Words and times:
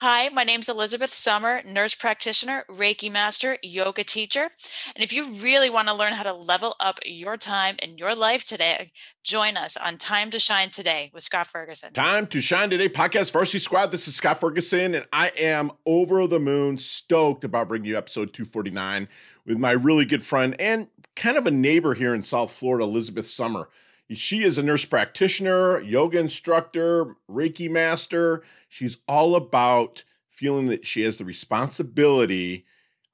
Hi, 0.00 0.28
my 0.28 0.44
name's 0.44 0.68
Elizabeth 0.68 1.12
Summer, 1.12 1.60
nurse 1.66 1.92
practitioner, 1.92 2.64
Reiki 2.70 3.10
master, 3.10 3.58
yoga 3.64 4.04
teacher. 4.04 4.50
And 4.94 5.02
if 5.02 5.12
you 5.12 5.32
really 5.32 5.70
want 5.70 5.88
to 5.88 5.94
learn 5.94 6.12
how 6.12 6.22
to 6.22 6.32
level 6.32 6.76
up 6.78 7.00
your 7.04 7.36
time 7.36 7.74
and 7.80 7.98
your 7.98 8.14
life 8.14 8.44
today, 8.44 8.92
join 9.24 9.56
us 9.56 9.76
on 9.76 9.96
Time 9.96 10.30
to 10.30 10.38
Shine 10.38 10.70
Today 10.70 11.10
with 11.12 11.24
Scott 11.24 11.48
Ferguson. 11.48 11.94
Time 11.94 12.28
to 12.28 12.40
Shine 12.40 12.70
Today 12.70 12.88
podcast, 12.88 13.32
Varsity 13.32 13.58
Squad. 13.58 13.90
This 13.90 14.06
is 14.06 14.14
Scott 14.14 14.38
Ferguson, 14.38 14.94
and 14.94 15.04
I 15.12 15.32
am 15.36 15.72
over 15.84 16.28
the 16.28 16.38
moon 16.38 16.78
stoked 16.78 17.42
about 17.42 17.66
bringing 17.66 17.88
you 17.88 17.98
episode 17.98 18.32
249 18.32 19.08
with 19.46 19.58
my 19.58 19.72
really 19.72 20.04
good 20.04 20.22
friend 20.22 20.54
and 20.60 20.86
kind 21.16 21.36
of 21.36 21.48
a 21.48 21.50
neighbor 21.50 21.94
here 21.94 22.14
in 22.14 22.22
South 22.22 22.52
Florida, 22.52 22.84
Elizabeth 22.84 23.26
Summer. 23.26 23.68
She 24.12 24.42
is 24.42 24.56
a 24.56 24.62
nurse 24.62 24.84
practitioner, 24.84 25.80
yoga 25.80 26.18
instructor, 26.18 27.16
Reiki 27.30 27.70
master. 27.70 28.42
She's 28.68 28.98
all 29.06 29.36
about 29.36 30.04
feeling 30.28 30.66
that 30.66 30.86
she 30.86 31.02
has 31.02 31.16
the 31.16 31.24
responsibility 31.24 32.64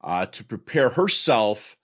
uh, 0.01 0.27
to 0.27 0.45
prepare 0.45 0.91
herself 0.91 1.77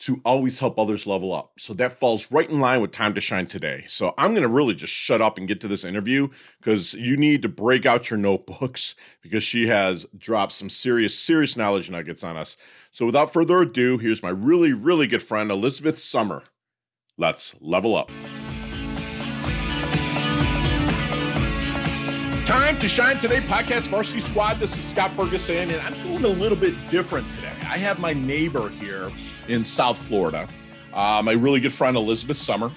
to 0.00 0.20
always 0.24 0.58
help 0.58 0.78
others 0.78 1.06
level 1.06 1.32
up. 1.32 1.52
So 1.58 1.74
that 1.74 1.92
falls 1.92 2.32
right 2.32 2.48
in 2.48 2.58
line 2.58 2.80
with 2.80 2.90
Time 2.90 3.14
to 3.14 3.20
Shine 3.20 3.46
today. 3.46 3.84
So 3.86 4.14
I'm 4.16 4.30
going 4.30 4.42
to 4.42 4.48
really 4.48 4.74
just 4.74 4.94
shut 4.94 5.20
up 5.20 5.36
and 5.36 5.46
get 5.46 5.60
to 5.60 5.68
this 5.68 5.84
interview 5.84 6.28
because 6.56 6.94
you 6.94 7.18
need 7.18 7.42
to 7.42 7.48
break 7.50 7.84
out 7.84 8.08
your 8.08 8.18
notebooks 8.18 8.94
because 9.22 9.44
she 9.44 9.66
has 9.68 10.06
dropped 10.16 10.52
some 10.52 10.70
serious, 10.70 11.18
serious 11.18 11.56
knowledge 11.56 11.90
nuggets 11.90 12.24
on 12.24 12.36
us. 12.36 12.56
So 12.92 13.06
without 13.06 13.32
further 13.32 13.60
ado, 13.60 13.98
here's 13.98 14.22
my 14.22 14.30
really, 14.30 14.72
really 14.72 15.06
good 15.06 15.22
friend, 15.22 15.50
Elizabeth 15.50 15.98
Summer. 15.98 16.44
Let's 17.18 17.54
level 17.60 17.94
up. 17.94 18.10
Time 22.50 22.76
to 22.78 22.88
shine 22.88 23.16
today, 23.20 23.38
podcast 23.42 23.86
varsity 23.86 24.18
squad. 24.18 24.54
This 24.54 24.76
is 24.76 24.82
Scott 24.82 25.12
Ferguson, 25.12 25.70
and 25.70 25.80
I'm 25.82 25.94
doing 26.02 26.24
a 26.24 26.36
little 26.36 26.58
bit 26.58 26.74
different 26.90 27.30
today. 27.36 27.52
I 27.68 27.76
have 27.78 28.00
my 28.00 28.12
neighbor 28.12 28.70
here 28.70 29.08
in 29.46 29.64
South 29.64 29.96
Florida, 29.96 30.48
uh, 30.92 31.22
my 31.24 31.30
really 31.30 31.60
good 31.60 31.72
friend 31.72 31.96
Elizabeth 31.96 32.38
Summer. 32.38 32.72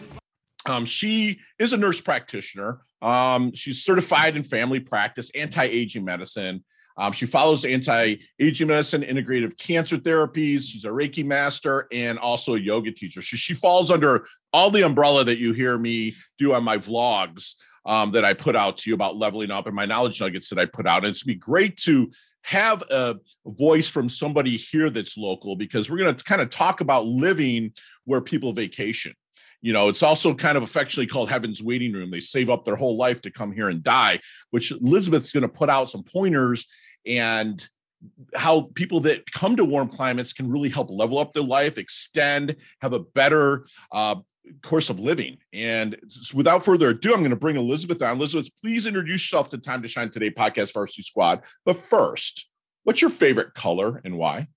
Um, 0.68 0.86
she 0.86 1.40
is 1.58 1.74
a 1.74 1.78
nurse 1.78 2.00
practitioner. 2.00 2.82
Um, 3.02 3.52
she's 3.56 3.84
certified 3.84 4.38
in 4.38 4.44
family 4.44 4.80
practice, 4.80 5.32
anti-aging 5.34 6.06
medicine. 6.06 6.64
Um, 6.96 7.12
she 7.12 7.26
follows 7.26 7.66
anti-aging 7.66 8.68
medicine, 8.68 9.02
integrative 9.02 9.58
cancer 9.58 9.98
therapies. 9.98 10.70
She's 10.70 10.86
a 10.86 10.90
Reiki 10.90 11.26
master 11.26 11.88
and 11.92 12.20
also 12.20 12.54
a 12.54 12.60
yoga 12.60 12.92
teacher. 12.92 13.24
She, 13.24 13.38
she 13.38 13.56
falls 13.56 13.90
under 13.90 14.28
all 14.54 14.70
the 14.70 14.84
umbrella 14.84 15.24
that 15.24 15.40
you 15.40 15.52
hear 15.52 15.80
me 15.80 16.14
do 16.38 16.54
on 16.54 16.64
my 16.64 16.78
vlogs 16.78 17.56
um, 17.86 18.12
that 18.12 18.26
I 18.26 18.34
put 18.34 18.56
out 18.56 18.78
to 18.80 18.90
you 18.90 18.94
about 18.94 19.18
leveling 19.18 19.52
up 19.52 19.68
and 19.68 19.76
my 19.76 19.86
knowledge 19.86 20.22
nuggets 20.22 20.50
that 20.50 20.60
I 20.60 20.66
put 20.66 20.88
out. 20.88 21.00
And 21.04 21.08
it's 21.08 21.24
be 21.24 21.36
great 21.36 21.78
to 21.84 22.12
have 22.44 22.84
a 22.90 23.16
voice 23.46 23.88
from 23.88 24.10
somebody 24.10 24.58
here 24.58 24.90
that's 24.90 25.18
local 25.18 25.56
because 25.56 25.90
we're 25.90 25.98
going 25.98 26.16
to 26.16 26.24
kind 26.24 26.42
of 26.42 26.50
talk 26.50 26.82
about 26.82 27.06
living 27.06 27.72
where 28.06 28.22
people 28.22 28.54
vacation. 28.54 29.14
You 29.62 29.72
know, 29.72 29.88
it's 29.88 30.04
also 30.04 30.34
kind 30.34 30.58
of 30.58 30.64
affectionately 30.64 31.08
called 31.08 31.30
Heaven's 31.30 31.64
Waiting 31.64 31.94
Room. 31.94 32.12
They 32.12 32.20
save 32.20 32.50
up 32.50 32.66
their 32.66 32.76
whole 32.76 32.98
life 32.98 33.22
to 33.22 33.32
come 33.32 33.54
here 33.54 33.70
and 33.70 33.82
die, 33.82 34.20
which 34.52 34.72
Elizabeth's 34.72 35.32
going 35.32 35.44
to 35.44 35.48
put 35.48 35.70
out 35.70 35.90
some 35.90 36.04
pointers 36.04 36.68
and 37.06 37.66
how 38.36 38.70
people 38.76 39.00
that 39.02 39.32
come 39.32 39.56
to 39.56 39.64
warm 39.64 39.88
climates 39.88 40.34
can 40.34 40.52
really 40.52 40.68
help 40.68 40.90
level 40.90 41.18
up 41.18 41.32
their 41.32 41.44
life, 41.44 41.78
extend, 41.78 42.58
have 42.82 42.92
a 42.92 43.00
better 43.00 43.66
uh, 43.94 44.16
course 44.62 44.90
of 44.90 45.00
living. 45.00 45.38
And 45.52 45.98
without 46.34 46.66
further 46.66 46.90
ado, 46.90 47.14
I'm 47.14 47.20
going 47.20 47.30
to 47.32 47.36
bring 47.36 47.58
Elizabeth 47.58 48.02
on. 48.02 48.18
Elizabeth, 48.18 48.50
please 48.62 48.86
introduce 48.86 49.22
yourself 49.24 49.50
to 49.52 49.58
Time 49.58 49.82
to 49.82 49.88
Shine 49.88 50.12
Today 50.12 50.32
podcast 50.32 50.74
Varsity 50.74 51.04
Squad. 51.04 51.44
But 51.66 51.78
first, 51.78 52.48
what's 52.84 53.02
your 53.02 53.10
favorite 53.10 53.54
color 53.54 54.02
and 54.04 54.18
why? 54.18 54.48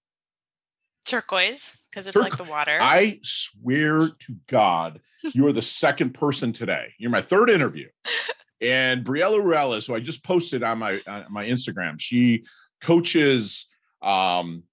Turquoise, 1.07 1.81
because 1.91 2.09
it's 2.09 2.17
like 2.17 2.37
the 2.37 2.45
water. 2.45 2.79
I 2.81 3.21
swear 3.23 4.01
to 4.01 4.37
God, 4.49 5.01
you 5.23 5.47
are 5.47 5.53
the 5.53 5.63
second 5.63 6.15
person 6.15 6.53
today. 6.53 6.93
You're 6.99 7.13
my 7.13 7.23
third 7.23 7.49
interview. 7.49 7.89
and 8.61 9.05
Briella 9.05 9.41
Ruelas, 9.41 9.87
who 9.87 9.95
I 9.95 10.01
just 10.01 10.25
posted 10.25 10.65
on 10.65 10.79
my 10.79 11.01
on 11.07 11.27
my 11.31 11.47
Instagram, 11.47 12.01
she 12.01 12.45
coaches 12.81 13.69
um, 14.03 14.65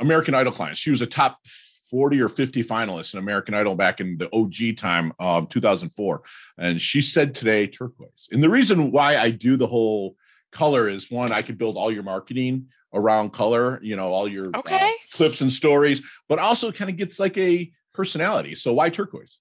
American 0.00 0.34
Idol 0.34 0.52
clients. 0.52 0.80
She 0.80 0.90
was 0.90 1.00
a 1.00 1.06
top 1.06 1.38
40 1.90 2.20
or 2.20 2.28
50 2.28 2.64
finalists 2.64 3.14
in 3.14 3.18
American 3.18 3.54
Idol 3.54 3.74
back 3.74 4.00
in 4.00 4.16
the 4.18 4.28
OG 4.34 4.76
time, 4.76 5.12
um, 5.18 5.46
2004. 5.46 6.22
And 6.58 6.80
she 6.80 7.00
said 7.00 7.34
today 7.34 7.66
turquoise. 7.66 8.28
And 8.32 8.42
the 8.42 8.50
reason 8.50 8.90
why 8.90 9.16
I 9.16 9.30
do 9.30 9.56
the 9.56 9.66
whole 9.66 10.16
color 10.52 10.88
is 10.88 11.10
one, 11.10 11.32
I 11.32 11.42
could 11.42 11.58
build 11.58 11.76
all 11.76 11.90
your 11.90 12.02
marketing 12.02 12.68
around 12.94 13.32
color, 13.32 13.80
you 13.82 13.96
know, 13.96 14.12
all 14.12 14.28
your 14.28 14.46
uh, 14.54 14.60
okay. 14.60 14.76
uh, 14.76 15.16
clips 15.16 15.40
and 15.40 15.52
stories, 15.52 16.02
but 16.28 16.38
also 16.38 16.72
kind 16.72 16.90
of 16.90 16.96
gets 16.96 17.18
like 17.18 17.36
a 17.36 17.70
personality. 17.92 18.54
So 18.54 18.72
why 18.72 18.90
turquoise? 18.90 19.38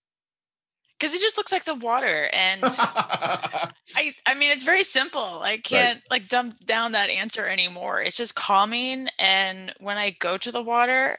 because 0.97 1.13
it 1.13 1.21
just 1.21 1.37
looks 1.37 1.51
like 1.51 1.65
the 1.65 1.75
water 1.75 2.29
and 2.33 2.61
i 2.63 4.13
i 4.25 4.33
mean 4.35 4.51
it's 4.51 4.63
very 4.63 4.83
simple 4.83 5.39
i 5.41 5.57
can't 5.57 5.97
right. 5.97 6.11
like 6.11 6.27
dump 6.27 6.57
down 6.65 6.93
that 6.93 7.09
answer 7.09 7.45
anymore 7.45 8.01
it's 8.01 8.17
just 8.17 8.35
calming 8.35 9.07
and 9.19 9.73
when 9.79 9.97
i 9.97 10.09
go 10.19 10.37
to 10.37 10.51
the 10.51 10.61
water 10.61 11.17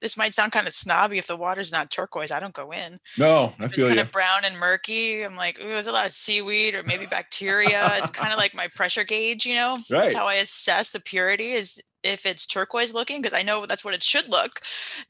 this 0.00 0.16
might 0.16 0.34
sound 0.34 0.52
kind 0.52 0.66
of 0.66 0.72
snobby 0.72 1.18
if 1.18 1.26
the 1.26 1.36
water's 1.36 1.72
not 1.72 1.90
turquoise 1.90 2.30
i 2.30 2.40
don't 2.40 2.54
go 2.54 2.72
in 2.72 2.98
no 3.18 3.52
i 3.58 3.64
if 3.64 3.72
feel 3.72 3.84
it's 3.84 3.88
kind 3.88 3.94
you. 3.96 4.02
of 4.02 4.12
brown 4.12 4.44
and 4.44 4.58
murky 4.58 5.22
i'm 5.22 5.36
like 5.36 5.60
ooh 5.60 5.68
there's 5.68 5.86
a 5.86 5.92
lot 5.92 6.06
of 6.06 6.12
seaweed 6.12 6.74
or 6.74 6.82
maybe 6.82 7.06
bacteria 7.06 7.92
it's 7.96 8.10
kind 8.10 8.32
of 8.32 8.38
like 8.38 8.54
my 8.54 8.68
pressure 8.74 9.04
gauge 9.04 9.46
you 9.46 9.54
know 9.54 9.74
right. 9.74 9.88
that's 9.88 10.14
how 10.14 10.26
i 10.26 10.34
assess 10.34 10.90
the 10.90 11.00
purity 11.00 11.52
is 11.52 11.80
if 12.02 12.26
it's 12.26 12.46
turquoise 12.46 12.94
looking 12.94 13.20
because 13.20 13.36
i 13.36 13.42
know 13.42 13.66
that's 13.66 13.84
what 13.84 13.94
it 13.94 14.02
should 14.02 14.28
look 14.30 14.60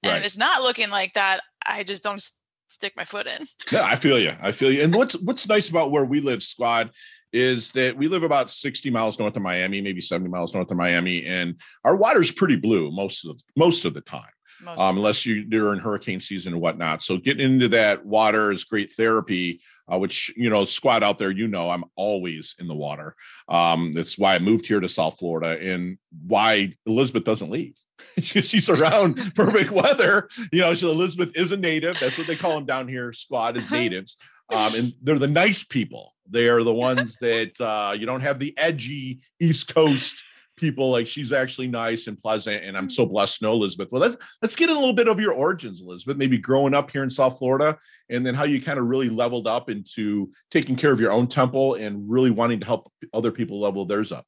and 0.02 0.12
right. 0.12 0.20
if 0.20 0.26
it's 0.26 0.38
not 0.38 0.62
looking 0.62 0.91
like 0.91 1.12
that 1.14 1.41
i 1.66 1.82
just 1.82 2.03
don't 2.03 2.30
stick 2.68 2.92
my 2.97 3.04
foot 3.04 3.26
in 3.26 3.47
yeah 3.70 3.84
i 3.84 3.94
feel 3.94 4.18
you 4.18 4.32
i 4.41 4.50
feel 4.50 4.72
you 4.72 4.82
and 4.82 4.94
what's 4.94 5.14
what's 5.20 5.48
nice 5.48 5.68
about 5.68 5.91
where 5.91 6.04
we 6.04 6.20
live 6.20 6.42
squad 6.42 6.91
is 7.32 7.70
that 7.72 7.97
we 7.97 8.08
live 8.08 8.22
about 8.22 8.48
60 8.48 8.88
miles 8.88 9.18
north 9.18 9.36
of 9.36 9.42
Miami, 9.42 9.82
maybe 9.82 10.00
70 10.00 10.30
miles 10.30 10.54
north 10.54 10.70
of 10.70 10.76
Miami, 10.76 11.26
and 11.26 11.56
our 11.84 11.94
water's 11.94 12.30
pretty 12.30 12.56
blue 12.56 12.91
most 12.91 13.26
of 13.26 13.36
the, 13.36 13.42
most 13.56 13.84
of 13.84 13.92
the 13.92 14.00
time 14.00 14.30
um, 14.67 14.97
unless 14.97 15.27
you 15.27 15.43
in 15.72 15.78
hurricane 15.78 16.21
season 16.21 16.53
and 16.53 16.62
whatnot. 16.62 17.03
So 17.03 17.17
getting 17.17 17.44
into 17.44 17.69
that 17.69 18.05
water 18.05 18.53
is 18.53 18.65
great 18.65 18.93
therapy, 18.93 19.61
uh, 19.93 19.99
which 19.99 20.33
you 20.37 20.50
know, 20.50 20.65
squad 20.65 21.03
out 21.03 21.19
there, 21.19 21.31
you 21.31 21.49
know, 21.49 21.71
I'm 21.71 21.84
always 21.97 22.55
in 22.59 22.69
the 22.69 22.75
water. 22.75 23.15
Um, 23.49 23.93
that's 23.95 24.19
why 24.19 24.34
I 24.34 24.39
moved 24.39 24.66
here 24.66 24.81
to 24.81 24.89
South 24.89 25.19
Florida 25.19 25.59
and 25.61 25.99
why 26.27 26.72
Elizabeth 26.87 27.25
doesn't 27.25 27.50
leave. 27.50 27.77
She's 28.19 28.69
around 28.69 29.16
perfect 29.34 29.71
weather. 29.71 30.28
You 30.53 30.61
know, 30.61 30.75
so 30.75 30.91
Elizabeth 30.91 31.33
is 31.34 31.53
a 31.53 31.56
native. 31.56 31.99
That's 31.99 32.19
what 32.19 32.27
they 32.27 32.37
call 32.37 32.55
them 32.55 32.66
down 32.66 32.89
here. 32.89 33.12
Squad 33.12 33.56
is 33.56 33.71
natives. 33.71 34.16
Um, 34.53 34.72
and 34.77 34.93
they're 35.03 35.19
the 35.19 35.27
nice 35.27 35.65
people. 35.65 36.15
They 36.28 36.49
are 36.49 36.62
the 36.62 36.75
ones 36.75 37.16
that 37.21 37.61
uh, 37.61 37.95
you 37.97 38.06
don't 38.06 38.21
have 38.21 38.39
the 38.39 38.56
edgy 38.56 39.21
East 39.41 39.72
Coast 39.72 40.22
people 40.56 40.91
like 40.91 41.06
she's 41.06 41.33
actually 41.33 41.69
nice 41.69 42.06
and 42.06 42.21
pleasant 42.21 42.65
and 42.65 42.77
i'm 42.77 42.89
so 42.89 43.05
mm-hmm. 43.05 43.12
blessed 43.12 43.39
to 43.39 43.44
know 43.44 43.53
elizabeth. 43.53 43.93
Well 43.93 44.00
let's 44.00 44.17
let's 44.43 44.56
get 44.56 44.71
a 44.71 44.75
little 44.75 44.93
bit 44.93 45.09
of 45.09 45.21
your 45.21 45.33
origins 45.33 45.81
elizabeth 45.81 46.17
maybe 46.17 46.39
growing 46.39 46.75
up 46.75 46.91
here 46.91 47.03
in 47.03 47.11
south 47.11 47.39
florida 47.39 47.78
and 48.09 48.25
then 48.25 48.34
how 48.34 48.44
you 48.44 48.61
kind 48.61 48.78
of 48.78 48.87
really 48.87 49.09
leveled 49.09 49.47
up 49.47 49.69
into 49.69 50.31
taking 50.50 50.77
care 50.77 50.93
of 50.93 51.00
your 51.00 51.12
own 51.12 51.27
temple 51.27 51.75
and 51.75 52.09
really 52.11 52.31
wanting 52.31 52.61
to 52.61 52.66
help 52.66 52.91
other 53.12 53.31
people 53.31 53.61
level 53.61 53.84
theirs 53.84 54.12
up. 54.12 54.27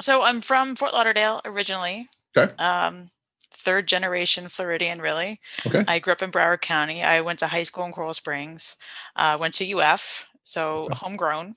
So 0.00 0.22
i'm 0.22 0.40
from 0.40 0.76
fort 0.76 0.92
lauderdale 0.92 1.40
originally. 1.44 2.08
Okay. 2.36 2.52
Um 2.58 3.10
third 3.54 3.86
generation 3.86 4.48
floridian 4.48 5.00
really. 5.00 5.40
Okay. 5.66 5.84
I 5.86 5.98
grew 5.98 6.12
up 6.12 6.22
in 6.22 6.30
broward 6.30 6.60
county. 6.60 7.02
I 7.02 7.20
went 7.20 7.38
to 7.40 7.46
high 7.46 7.62
school 7.62 7.84
in 7.84 7.92
coral 7.92 8.14
springs. 8.14 8.76
Uh, 9.14 9.36
went 9.38 9.54
to 9.54 9.72
uf 9.78 10.26
so 10.44 10.88
homegrown 10.92 11.54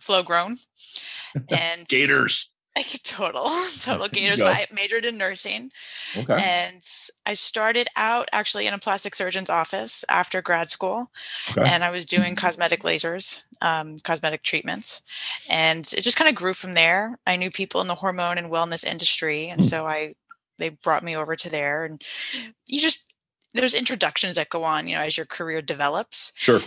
flow 0.00 0.22
grown. 0.22 0.58
And 1.48 1.84
gators 1.88 2.48
like 2.76 3.02
total, 3.04 3.50
total 3.80 4.08
gators. 4.08 4.40
I 4.40 4.66
majored 4.72 5.04
in 5.04 5.16
nursing. 5.16 5.70
Okay. 6.16 6.42
And 6.42 6.82
I 7.24 7.34
started 7.34 7.86
out 7.94 8.28
actually 8.32 8.66
in 8.66 8.74
a 8.74 8.78
plastic 8.78 9.14
surgeon's 9.14 9.50
office 9.50 10.04
after 10.08 10.42
grad 10.42 10.68
school. 10.70 11.10
Okay. 11.50 11.68
And 11.68 11.84
I 11.84 11.90
was 11.90 12.04
doing 12.04 12.34
cosmetic 12.34 12.82
lasers, 12.82 13.44
um, 13.62 13.96
cosmetic 13.98 14.42
treatments. 14.42 15.02
And 15.48 15.88
it 15.96 16.00
just 16.00 16.16
kind 16.16 16.28
of 16.28 16.34
grew 16.34 16.54
from 16.54 16.74
there. 16.74 17.18
I 17.26 17.36
knew 17.36 17.50
people 17.50 17.80
in 17.80 17.86
the 17.86 17.94
hormone 17.94 18.38
and 18.38 18.50
wellness 18.50 18.84
industry. 18.84 19.48
And 19.48 19.60
mm. 19.60 19.64
so 19.64 19.86
I 19.86 20.14
they 20.58 20.68
brought 20.68 21.02
me 21.02 21.16
over 21.16 21.34
to 21.34 21.50
there 21.50 21.84
and 21.84 22.02
you 22.68 22.80
just 22.80 23.04
there's 23.54 23.74
introductions 23.74 24.36
that 24.36 24.50
go 24.50 24.64
on, 24.64 24.88
you 24.88 24.94
know, 24.96 25.00
as 25.02 25.16
your 25.16 25.26
career 25.26 25.62
develops. 25.62 26.32
Sure. 26.34 26.60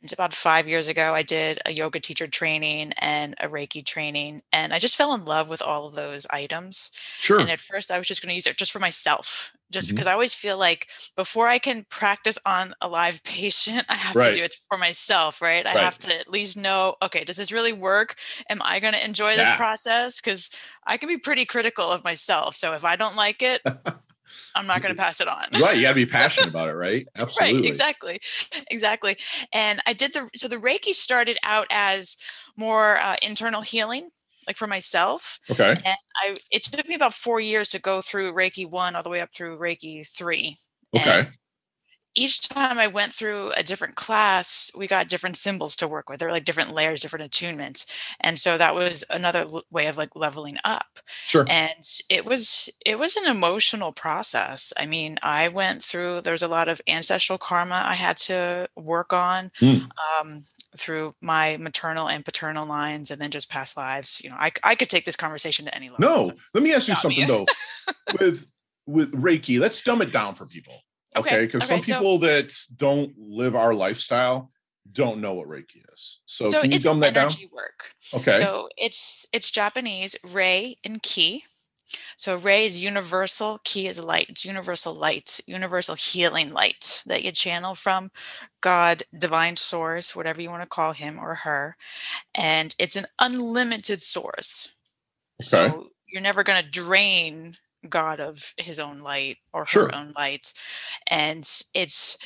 And 0.00 0.12
about 0.12 0.32
five 0.32 0.68
years 0.68 0.88
ago, 0.88 1.14
I 1.14 1.22
did 1.22 1.58
a 1.66 1.72
yoga 1.72 2.00
teacher 2.00 2.26
training 2.28 2.92
and 3.00 3.34
a 3.40 3.48
Reiki 3.48 3.84
training, 3.84 4.42
and 4.52 4.72
I 4.72 4.78
just 4.78 4.96
fell 4.96 5.12
in 5.14 5.24
love 5.24 5.48
with 5.48 5.60
all 5.62 5.86
of 5.88 5.94
those 5.94 6.26
items. 6.30 6.92
Sure. 7.18 7.40
And 7.40 7.50
at 7.50 7.60
first, 7.60 7.90
I 7.90 7.98
was 7.98 8.06
just 8.06 8.22
going 8.22 8.30
to 8.30 8.36
use 8.36 8.46
it 8.46 8.56
just 8.56 8.72
for 8.72 8.78
myself. 8.80 9.52
just 9.70 9.88
Mhm. 9.88 9.90
because 9.90 10.06
I 10.06 10.12
always 10.14 10.32
feel 10.32 10.56
like 10.56 10.88
before 11.14 11.46
I 11.46 11.58
can 11.58 11.84
practice 11.90 12.38
on 12.46 12.72
a 12.80 12.88
live 12.88 13.22
patient, 13.42 13.84
I 13.90 13.96
have 13.96 14.16
Right. 14.16 14.32
to 14.32 14.38
do 14.38 14.44
it 14.44 14.54
for 14.66 14.78
myself, 14.78 15.42
right? 15.42 15.66
I 15.66 15.74
Right. 15.74 15.82
have 15.82 15.98
to 15.98 16.18
at 16.18 16.30
least 16.30 16.56
know, 16.56 16.96
okay, 17.02 17.22
does 17.22 17.36
this 17.36 17.52
really 17.52 17.74
work? 17.74 18.16
Am 18.48 18.62
I 18.64 18.80
going 18.80 18.94
to 18.94 19.04
enjoy 19.04 19.36
this 19.36 19.50
Yeah. 19.50 19.56
process? 19.58 20.22
Because 20.22 20.48
I 20.86 20.96
can 20.96 21.06
be 21.06 21.18
pretty 21.18 21.44
critical 21.44 21.92
of 21.92 22.02
myself. 22.02 22.56
So 22.56 22.72
if 22.72 22.82
I 22.82 22.96
don't 22.96 23.14
like 23.14 23.42
it, 23.42 23.60
I'm 24.54 24.66
not 24.66 24.82
going 24.82 24.94
to 24.94 25.00
pass 25.00 25.20
it 25.20 25.28
on. 25.28 25.44
right. 25.60 25.76
You 25.76 25.82
got 25.82 25.90
to 25.90 25.94
be 25.94 26.06
passionate 26.06 26.48
about 26.48 26.68
it, 26.68 26.74
right? 26.74 27.06
Absolutely. 27.16 27.60
Right, 27.60 27.68
exactly, 27.68 28.20
exactly. 28.70 29.16
And 29.52 29.80
I 29.86 29.92
did 29.92 30.12
the 30.12 30.28
so 30.34 30.48
the 30.48 30.56
Reiki 30.56 30.92
started 30.92 31.38
out 31.44 31.66
as 31.70 32.16
more 32.56 32.98
uh, 32.98 33.16
internal 33.22 33.62
healing, 33.62 34.10
like 34.46 34.56
for 34.56 34.66
myself. 34.66 35.38
Okay. 35.50 35.70
And 35.70 35.96
I 36.24 36.36
it 36.50 36.62
took 36.62 36.88
me 36.88 36.94
about 36.94 37.14
four 37.14 37.40
years 37.40 37.70
to 37.70 37.78
go 37.78 38.00
through 38.00 38.32
Reiki 38.32 38.68
one 38.68 38.96
all 38.96 39.02
the 39.02 39.10
way 39.10 39.20
up 39.20 39.30
through 39.34 39.58
Reiki 39.58 40.06
three. 40.08 40.56
Okay. 40.94 41.20
And 41.20 41.28
each 42.18 42.48
time 42.48 42.78
I 42.78 42.86
went 42.86 43.12
through 43.12 43.52
a 43.56 43.62
different 43.62 43.94
class, 43.94 44.70
we 44.76 44.86
got 44.86 45.08
different 45.08 45.36
symbols 45.36 45.76
to 45.76 45.88
work 45.88 46.08
with. 46.08 46.18
There 46.18 46.28
were 46.28 46.32
like 46.32 46.44
different 46.44 46.74
layers, 46.74 47.00
different 47.00 47.30
attunements, 47.30 47.86
and 48.20 48.38
so 48.38 48.58
that 48.58 48.74
was 48.74 49.04
another 49.10 49.40
l- 49.40 49.62
way 49.70 49.86
of 49.86 49.96
like 49.96 50.10
leveling 50.16 50.56
up 50.64 50.98
Sure. 51.26 51.46
and 51.48 51.82
it 52.10 52.24
was 52.26 52.68
it 52.84 52.98
was 52.98 53.16
an 53.16 53.26
emotional 53.26 53.92
process 53.92 54.72
i 54.76 54.84
mean 54.86 55.16
i 55.22 55.48
went 55.48 55.82
through 55.82 56.20
there's 56.20 56.42
a 56.42 56.48
lot 56.48 56.68
of 56.68 56.80
ancestral 56.88 57.38
karma 57.38 57.82
i 57.86 57.94
had 57.94 58.16
to 58.16 58.68
work 58.76 59.12
on 59.12 59.50
Hmm. 59.58 59.76
um, 60.20 60.42
through 60.76 61.14
my 61.20 61.56
maternal 61.58 62.08
and 62.08 62.24
paternal 62.24 62.66
lines 62.66 63.10
and 63.10 63.20
then 63.20 63.30
just 63.30 63.50
past 63.50 63.76
lives 63.76 64.20
you 64.22 64.30
know 64.30 64.36
I 64.38 64.50
I 64.64 64.74
could 64.74 64.90
take 64.90 65.04
this 65.04 65.16
conversation 65.16 65.64
to 65.66 65.74
any 65.74 65.88
level 65.90 66.00
No, 66.08 66.28
so- 66.28 66.34
let 66.54 66.62
me 66.62 66.72
ask 66.74 66.88
you 66.88 66.92
me. 66.92 66.96
something 66.96 67.26
though. 67.26 67.46
with 68.20 68.46
with 68.86 69.12
Reiki, 69.12 69.60
let's 69.60 69.80
dumb 69.82 70.00
it 70.02 70.12
down 70.12 70.34
for 70.34 70.46
people. 70.46 70.80
Okay. 71.16 71.46
Because 71.46 71.64
okay, 71.64 71.80
some 71.80 71.82
so- 71.82 71.94
people 71.94 72.18
that 72.20 72.52
don't 72.76 73.12
live 73.18 73.56
our 73.56 73.74
lifestyle 73.74 74.50
don't 74.90 75.20
know 75.20 75.34
what 75.34 75.48
Reiki 75.48 75.82
is. 75.92 76.20
So, 76.26 76.46
so 76.46 76.62
can 76.62 76.70
you 76.70 76.76
it's 76.76 76.84
dumb 76.84 77.00
that 77.00 77.14
down? 77.14 77.24
energy 77.24 77.48
work 77.52 77.92
Okay. 78.14 78.32
So 78.32 78.68
it's 78.76 79.26
it's 79.32 79.50
Japanese 79.50 80.16
Rei 80.24 80.76
and 80.84 81.02
Ki. 81.02 81.44
So 82.16 82.36
Rei 82.36 82.66
is 82.66 82.82
universal, 82.82 83.60
Ki 83.64 83.86
is 83.86 84.02
light. 84.02 84.26
It's 84.28 84.44
universal 84.44 84.94
light, 84.94 85.40
universal 85.46 85.94
healing 85.94 86.52
light 86.52 87.02
that 87.06 87.24
you 87.24 87.32
channel 87.32 87.74
from 87.74 88.10
God, 88.60 89.02
divine 89.16 89.56
source, 89.56 90.14
whatever 90.14 90.42
you 90.42 90.50
want 90.50 90.62
to 90.62 90.68
call 90.68 90.92
him 90.92 91.18
or 91.18 91.34
her. 91.34 91.76
And 92.34 92.74
it's 92.78 92.96
an 92.96 93.06
unlimited 93.18 94.02
source. 94.02 94.74
Okay. 95.40 95.48
So 95.48 95.88
you're 96.06 96.22
never 96.22 96.42
going 96.42 96.62
to 96.62 96.70
drain 96.70 97.56
God 97.88 98.20
of 98.20 98.54
his 98.58 98.80
own 98.80 98.98
light 99.00 99.38
or 99.52 99.66
her 99.66 99.66
Sure. 99.66 99.94
own 99.94 100.12
light. 100.16 100.52
And 101.08 101.48
it's 101.74 102.18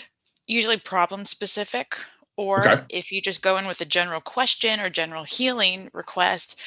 usually 0.46 0.78
problem 0.78 1.26
specific. 1.26 1.96
Or 2.36 2.66
Okay. 2.66 2.84
if 2.88 3.12
you 3.12 3.20
just 3.20 3.42
go 3.42 3.56
in 3.58 3.66
with 3.66 3.80
a 3.80 3.84
general 3.86 4.20
question 4.20 4.80
or 4.80 4.90
general 4.90 5.24
healing 5.24 5.90
request, 5.92 6.60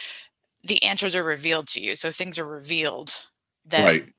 the 0.64 0.84
answers 0.84 1.16
are 1.16 1.24
revealed 1.24 1.68
to 1.70 1.82
you. 1.82 1.96
So 1.96 2.12
things 2.12 2.40
are 2.40 2.46
revealed 2.48 3.28
that 3.66 3.86
right. 3.86 4.14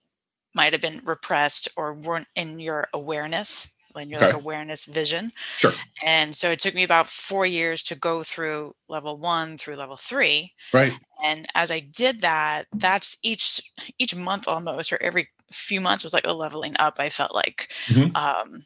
might 0.54 0.72
have 0.74 0.82
been 0.82 1.02
repressed 1.04 1.68
or 1.76 1.94
weren't 1.94 2.28
in 2.36 2.60
your 2.60 2.88
awareness, 2.94 3.75
in 3.98 4.08
your 4.10 4.20
like 4.20 4.34
Okay. 4.34 4.38
awareness 4.38 4.84
vision. 4.87 5.32
Sure. 5.56 5.72
And 6.04 6.34
so 6.34 6.50
it 6.50 6.60
took 6.60 6.75
me 6.75 6.82
about 6.84 7.08
four 7.08 7.46
years 7.46 7.82
to 7.84 7.94
go 7.96 8.22
through 8.22 8.75
level 8.88 9.19
one 9.19 9.56
through 9.58 9.76
level 9.76 9.96
three 9.96 10.52
Right. 10.72 10.93
and 11.25 11.46
as 11.54 11.70
i 11.70 11.81
did 11.81 12.20
that 12.22 12.66
that's 12.72 13.16
each 13.22 13.60
each 13.98 14.14
month 14.14 14.46
almost 14.48 14.93
or 14.93 15.02
every 15.02 15.28
few 15.52 15.81
months 15.81 16.04
was 16.04 16.14
like 16.14 16.26
a 16.26 16.32
leveling 16.32 16.75
up 16.78 16.96
i 16.98 17.08
felt 17.08 17.34
like 17.34 17.72
Mhm. 17.88 18.16
um 18.16 18.62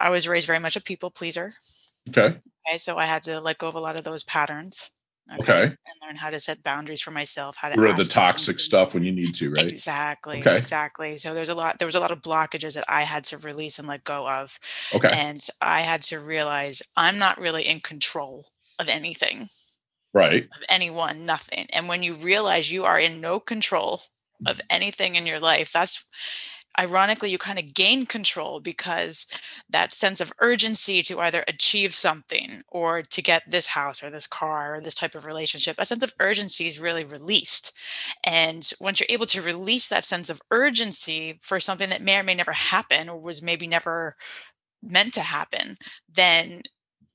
i 0.00 0.10
was 0.10 0.28
raised 0.28 0.46
very 0.46 0.58
much 0.60 0.76
a 0.76 0.80
people 0.82 1.10
pleaser 1.10 1.54
Okay. 2.10 2.36
okay 2.68 2.76
so 2.78 2.96
i 2.98 3.06
had 3.06 3.22
to 3.24 3.40
let 3.40 3.58
go 3.58 3.68
of 3.68 3.74
a 3.74 3.80
lot 3.80 3.96
of 3.96 4.04
those 4.04 4.24
patterns 4.24 4.90
Okay. 5.40 5.64
and 5.64 5.76
learn 6.02 6.16
how 6.16 6.30
to 6.30 6.40
set 6.40 6.62
boundaries 6.62 7.00
for 7.00 7.10
myself 7.10 7.56
how 7.56 7.68
to 7.68 7.80
Rid 7.80 7.90
of 7.90 7.96
the 7.96 8.04
toxic 8.04 8.58
stuff 8.58 8.94
when 8.94 9.02
you 9.04 9.12
need 9.12 9.34
to, 9.36 9.50
right? 9.50 9.70
exactly 9.70 10.40
Okay. 10.40 10.56
exactly 10.56 11.16
so 11.16 11.34
there's 11.34 11.48
a 11.50 11.54
lot 11.54 11.78
there 11.78 11.86
was 11.86 11.94
a 11.94 12.00
lot 12.00 12.10
of 12.10 12.22
blockages 12.22 12.74
that 12.74 12.84
i 12.88 13.02
had 13.02 13.24
to 13.24 13.38
release 13.38 13.78
and 13.78 13.86
let 13.88 14.04
go 14.04 14.28
of 14.28 14.58
Okay. 14.94 15.10
and 15.12 15.46
i 15.60 15.82
had 15.82 16.02
to 16.04 16.18
realize 16.20 16.82
i'm 16.96 17.18
not 17.18 17.38
really 17.38 17.66
in 17.66 17.80
control 17.80 18.46
of 18.78 18.88
anything 18.88 19.48
right. 20.14 20.44
of 20.44 20.62
anyone, 20.68 21.26
nothing. 21.26 21.66
And 21.72 21.88
when 21.88 22.02
you 22.02 22.14
realize 22.14 22.70
you 22.70 22.84
are 22.84 22.98
in 22.98 23.20
no 23.20 23.40
control 23.40 24.02
of 24.46 24.56
mm-hmm. 24.56 24.66
anything 24.70 25.16
in 25.16 25.26
your 25.26 25.40
life, 25.40 25.72
that's 25.72 26.04
ironically, 26.78 27.30
you 27.30 27.38
kind 27.38 27.58
of 27.58 27.74
gain 27.74 28.06
control 28.06 28.60
because 28.60 29.26
that 29.68 29.92
sense 29.92 30.20
of 30.20 30.32
urgency 30.40 31.02
to 31.02 31.20
either 31.20 31.44
achieve 31.48 31.94
something 31.94 32.62
or 32.68 33.02
to 33.02 33.22
get 33.22 33.42
this 33.50 33.68
house 33.68 34.02
or 34.02 34.10
this 34.10 34.26
car 34.26 34.76
or 34.76 34.80
this 34.80 34.94
type 34.94 35.14
of 35.14 35.26
relationship, 35.26 35.76
a 35.78 35.86
sense 35.86 36.02
of 36.02 36.14
urgency 36.20 36.66
is 36.66 36.78
really 36.80 37.04
released. 37.04 37.72
And 38.24 38.70
once 38.80 39.00
you're 39.00 39.06
able 39.10 39.26
to 39.26 39.42
release 39.42 39.88
that 39.88 40.04
sense 40.04 40.30
of 40.30 40.42
urgency 40.50 41.38
for 41.42 41.60
something 41.60 41.90
that 41.90 42.02
may 42.02 42.18
or 42.18 42.22
may 42.22 42.34
never 42.34 42.52
happen 42.52 43.08
or 43.08 43.18
was 43.20 43.42
maybe 43.42 43.66
never 43.66 44.16
meant 44.82 45.14
to 45.14 45.20
happen, 45.20 45.76
then 46.12 46.62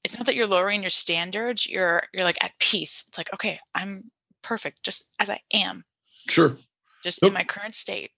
it's 0.04 0.18
not 0.18 0.26
that 0.26 0.36
you're 0.36 0.48
lowering 0.48 0.82
your 0.84 0.90
standards 0.90 1.68
you're 1.70 2.04
you're 2.14 2.24
like 2.24 2.44
at 2.44 2.58
peace 2.60 3.06
it's 3.08 3.18
like 3.18 3.34
okay 3.34 3.58
i'm 3.76 4.12
perfect 4.42 4.84
just 4.84 5.10
as 5.20 5.30
i 5.30 5.40
am 5.54 5.84
Sure. 6.30 6.58
just 7.04 7.22
Nope. 7.22 7.30
in 7.30 7.34
my 7.34 7.44
current 7.44 7.76
state 7.76 8.12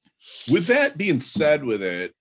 With 0.50 0.68
that 0.68 0.98
being 0.98 1.20
said, 1.20 1.64
with 1.64 1.84
it, 1.84 2.14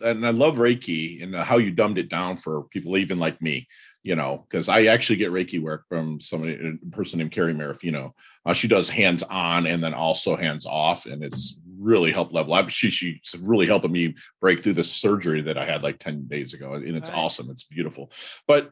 and 0.00 0.26
I 0.26 0.30
love 0.30 0.56
Reiki 0.56 1.22
and 1.22 1.34
how 1.34 1.58
you 1.58 1.70
dumbed 1.70 1.98
it 1.98 2.08
down 2.08 2.36
for 2.36 2.64
people 2.64 2.96
even 2.96 3.18
like 3.18 3.42
me, 3.42 3.68
you 4.02 4.14
know, 4.16 4.46
because 4.48 4.68
I 4.68 4.84
actually 4.84 5.16
get 5.16 5.32
Reiki 5.32 5.60
work 5.60 5.84
from 5.88 6.20
somebody, 6.20 6.54
a 6.54 6.90
person 6.90 7.18
named 7.18 7.32
Carrie 7.32 7.54
Marafino. 7.54 8.12
Uh, 8.46 8.52
she 8.52 8.68
does 8.68 8.88
hands 8.88 9.22
on 9.24 9.66
and 9.66 9.82
then 9.82 9.94
also 9.94 10.36
hands 10.36 10.64
off, 10.64 11.06
and 11.06 11.22
it's 11.22 11.58
really 11.78 12.12
helped 12.12 12.32
level 12.32 12.54
up. 12.54 12.70
She, 12.70 12.90
she's 12.90 13.20
really 13.40 13.66
helping 13.66 13.92
me 13.92 14.14
break 14.40 14.62
through 14.62 14.74
the 14.74 14.84
surgery 14.84 15.42
that 15.42 15.58
I 15.58 15.64
had 15.64 15.82
like 15.82 15.98
10 15.98 16.28
days 16.28 16.54
ago. 16.54 16.74
And 16.74 16.96
it's 16.96 17.10
Right. 17.10 17.18
awesome. 17.18 17.50
It's 17.50 17.64
beautiful. 17.64 18.10
But 18.46 18.70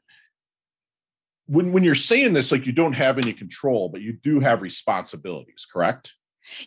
when 1.47 1.73
when 1.73 1.83
you're 1.83 1.95
saying 1.95 2.35
this, 2.35 2.53
like 2.53 2.67
you 2.67 2.73
don't 2.73 2.93
have 2.93 3.19
any 3.19 3.33
control, 3.33 3.89
but 3.89 4.03
you 4.03 4.13
do 4.13 4.41
have 4.41 4.63
responsibilities, 4.63 5.67
correct? 5.71 6.15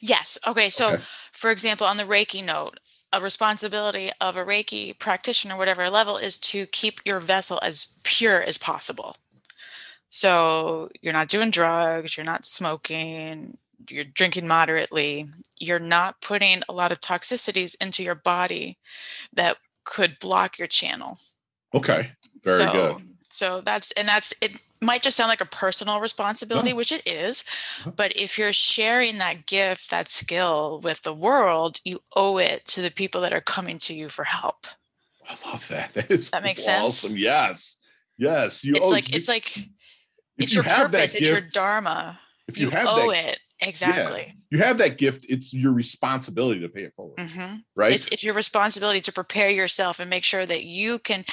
Yes 0.01 0.37
okay 0.47 0.69
so 0.69 0.93
Okay. 0.93 1.03
for 1.31 1.51
example 1.51 1.87
on 1.87 1.97
the 1.97 2.03
reiki 2.03 2.43
note 2.43 2.79
a 3.13 3.21
responsibility 3.21 4.11
of 4.21 4.37
a 4.37 4.45
reiki 4.45 4.97
practitioner 4.97 5.57
whatever 5.57 5.89
level 5.89 6.17
is 6.17 6.37
to 6.37 6.65
keep 6.67 6.99
your 7.05 7.19
vessel 7.19 7.59
as 7.61 7.95
pure 8.03 8.41
as 8.41 8.57
possible 8.57 9.15
so 10.09 10.89
you're 11.01 11.13
not 11.13 11.27
doing 11.27 11.51
drugs 11.51 12.15
you're 12.17 12.25
not 12.25 12.45
smoking 12.45 13.57
you're 13.89 14.05
drinking 14.05 14.47
moderately 14.47 15.27
you're 15.59 15.79
not 15.79 16.21
putting 16.21 16.61
a 16.69 16.73
lot 16.73 16.91
of 16.91 17.01
toxicities 17.01 17.75
into 17.81 18.03
your 18.03 18.15
body 18.15 18.77
that 19.33 19.57
could 19.83 20.17
block 20.19 20.57
your 20.59 20.67
channel 20.67 21.17
Okay. 21.73 22.11
Very 22.43 22.57
so, 22.57 22.71
good. 22.71 22.95
So 23.29 23.61
that's 23.61 23.91
and 23.91 24.07
that's 24.07 24.33
it 24.41 24.57
might 24.81 25.03
just 25.03 25.15
sound 25.15 25.29
like 25.29 25.41
a 25.41 25.45
personal 25.45 25.99
responsibility, 25.99 26.73
which 26.73 26.91
it 26.91 27.05
is, 27.05 27.43
but 27.95 28.11
if 28.15 28.37
you're 28.37 28.51
sharing 28.53 29.19
that 29.19 29.45
gift, 29.45 29.91
that 29.91 30.07
skill 30.07 30.79
with 30.83 31.03
the 31.03 31.13
world, 31.13 31.79
you 31.85 32.01
owe 32.15 32.37
it 32.39 32.65
to 32.65 32.81
the 32.81 32.91
people 32.91 33.21
that 33.21 33.33
are 33.33 33.41
coming 33.41 33.77
to 33.79 33.93
you 33.93 34.09
for 34.09 34.23
help. 34.23 34.65
I 35.29 35.37
love 35.49 35.67
that. 35.69 35.93
That 35.93 36.09
is 36.11 36.29
That 36.31 36.43
makes 36.43 36.63
sense? 36.65 37.03
awesome. 37.05 37.17
Yes. 37.17 37.77
Yes. 38.17 38.63
You 38.63 38.75
It's 38.75 38.87
owe- 38.87 38.91
like 38.91 39.13
it's 39.15 39.27
like 39.27 39.55
it's 40.37 40.51
you 40.51 40.55
your 40.55 40.63
purpose, 40.63 41.13
it's 41.15 41.29
your 41.29 41.41
dharma. 41.41 42.19
If 42.47 42.57
you, 42.57 42.65
You, 42.65 42.71
have 42.71 42.87
owe 42.89 43.11
that, 43.11 43.33
it. 43.33 43.39
Exactly. 43.61 44.33
you 44.49 44.57
have 44.57 44.79
that 44.79 44.97
gift, 44.97 45.25
it's 45.29 45.53
your 45.53 45.71
responsibility 45.71 46.59
to 46.61 46.69
pay 46.69 46.83
it 46.83 46.93
forward. 46.95 47.19
hmm 47.19 47.57
Right. 47.75 47.93
It's 47.93 48.07
it's 48.07 48.23
your 48.23 48.33
responsibility 48.33 48.99
to 49.01 49.11
prepare 49.11 49.49
yourself 49.51 49.99
and 49.99 50.09
make 50.09 50.23
sure 50.23 50.45
that 50.45 50.63
you 50.65 50.97
can 50.99 51.23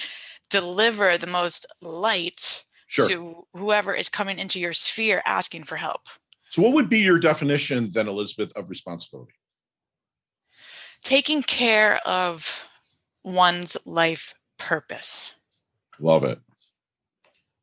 deliver 0.50 1.16
the 1.16 1.26
most 1.26 1.66
light 1.80 2.62
sure. 2.88 3.08
to 3.08 3.46
whoever 3.54 3.94
is 3.94 4.08
coming 4.08 4.38
into 4.38 4.58
your 4.60 4.72
sphere 4.72 5.22
asking 5.24 5.62
for 5.64 5.76
help. 5.76 6.02
so 6.50 6.62
what 6.62 6.72
would 6.72 6.88
be 6.90 6.98
your 6.98 7.18
definition 7.18 7.90
then, 7.92 8.08
Elizabeth, 8.08 8.52
of 8.56 8.68
responsibility? 8.68 9.32
taking 11.02 11.42
care 11.42 11.98
of 12.06 12.66
one's 13.22 13.76
life 13.86 14.34
purpose, 14.58 15.36
Love 16.00 16.24
it. 16.24 16.40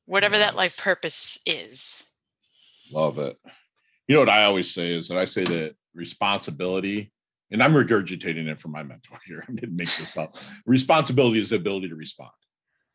whatever 0.06 0.38
that 0.38 0.56
life 0.56 0.78
purpose 0.78 1.38
is. 1.46 2.10
Love 2.92 3.20
it. 3.20 3.38
You 4.08 4.16
know 4.16 4.20
what 4.22 4.30
I 4.30 4.46
always 4.46 4.74
say 4.74 4.94
is 4.94 5.08
that 5.10 5.18
I 5.18 5.26
say 5.26 5.44
that 5.44 5.76
responsibility, 5.94 7.12
and 7.52 7.62
I'm 7.62 7.74
regurgitating 7.74 8.48
it 8.48 8.60
from 8.60 8.72
my 8.72 8.84
mentor 8.84 9.20
here. 9.26 9.44
I 9.48 9.52
didn't 9.52 9.76
make 9.76 9.94
this 9.98 10.16
up. 10.18 10.38
Responsibility 10.66 11.40
is 11.40 11.50
the 11.50 11.56
ability 11.58 11.90
to 11.90 11.96
respond, 11.96 12.32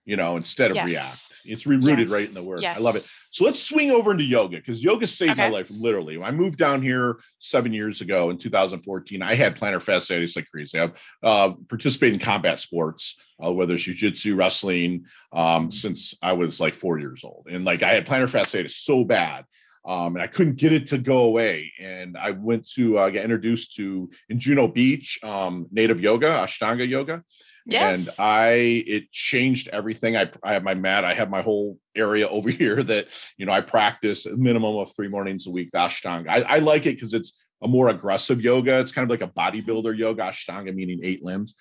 you 0.04 0.16
know, 0.16 0.37
instead 0.37 0.70
of 0.70 0.76
Yes. 0.76 0.87
react. 0.87 1.29
It's 1.44 1.66
rooted 1.66 1.99
Yes. 1.99 2.11
right 2.11 2.28
in 2.28 2.35
the 2.35 2.42
word. 2.42 2.64
I 2.64 2.78
love 2.78 2.97
it. 2.97 3.09
So 3.30 3.44
let's 3.44 3.62
swing 3.62 3.90
over 3.90 4.11
into 4.11 4.25
yoga 4.25 4.56
because 4.56 4.82
yoga 4.82 5.06
saved 5.06 5.37
my 5.37 5.49
life 5.49 5.70
literally. 5.70 6.16
When 6.18 6.26
I 6.26 6.32
moved 6.32 6.59
down 6.59 6.82
here 6.82 7.18
seven 7.38 7.73
years 7.73 8.00
ago 8.00 8.30
in 8.30 8.38
2014, 8.38 9.23
I 9.23 9.35
had 9.35 9.56
plantar 9.56 9.82
fasciitis 9.82 10.37
like 10.37 10.49
crazy. 10.50 10.78
I've 10.78 11.00
uh, 11.23 11.50
participated 11.68 12.14
in 12.14 12.20
combat 12.20 12.59
sports, 12.61 13.16
uh, 13.44 13.52
whether 13.52 13.75
it's 13.75 13.85
jujitsu, 13.85 14.37
wrestling, 14.37 15.06
um, 15.32 15.70
since 15.70 16.14
I 16.23 16.32
was 16.32 16.61
like 16.61 16.75
four 16.75 16.99
years 16.99 17.23
old. 17.25 17.47
And 17.50 17.64
like 17.64 17.82
I 17.82 17.92
had 17.94 18.06
plantar 18.06 18.30
fasciitis 18.30 18.73
so 18.73 19.04
bad. 19.04 19.44
Um, 19.84 20.16
and 20.16 20.22
I 20.22 20.26
couldn't 20.26 20.56
get 20.56 20.72
it 20.72 20.88
to 20.88 20.99
go 20.99 21.20
away. 21.20 21.72
And 21.80 22.16
I 22.16 22.32
went 22.32 22.68
to 22.72 22.99
uh, 22.99 23.10
get 23.10 23.25
introduced 23.25 23.76
to 23.76 24.10
in 24.28 24.38
Juno 24.38 24.68
Beach, 24.68 25.18
um, 25.22 25.66
native 25.70 26.00
yoga, 26.00 26.26
Ashtanga 26.26 26.87
yoga 26.87 27.25
Yes. 27.66 28.08
and 28.08 28.14
I 28.18 28.50
it 28.87 29.12
changed 29.12 29.68
everything. 29.68 30.16
I 30.16 30.30
I 30.42 30.54
have 30.54 30.62
my 30.62 30.75
mat. 30.75 31.04
I 31.04 31.14
have 31.14 31.30
my 31.30 31.42
whole 31.42 31.78
area 31.94 32.28
over 32.37 32.50
here 32.50 32.82
that 32.82 33.08
you 33.37 33.46
know 33.46 33.52
I 33.52 33.60
practice 33.60 34.26
a 34.26 34.37
minimum 34.37 34.76
of 34.76 34.94
three 34.94 35.08
mornings 35.08 35.46
a 35.46 35.50
week. 35.50 35.70
The 35.72 35.78
Ashtanga. 35.78 36.28
I, 36.28 36.40
I 36.42 36.58
like 36.58 36.87
it 36.87 36.96
because 36.96 37.14
it's 37.14 37.32
a 37.62 37.68
more 37.68 37.88
aggressive 37.88 38.40
yoga. 38.40 38.80
It's 38.80 38.92
kind 38.92 39.04
of 39.04 39.10
like 39.10 39.28
a 39.28 39.32
bodybuilder 39.32 39.96
yoga. 39.96 40.22
Ashtanga 40.22 40.75
meaning 40.75 41.00
eight 41.02 41.25
limbs. 41.25 41.54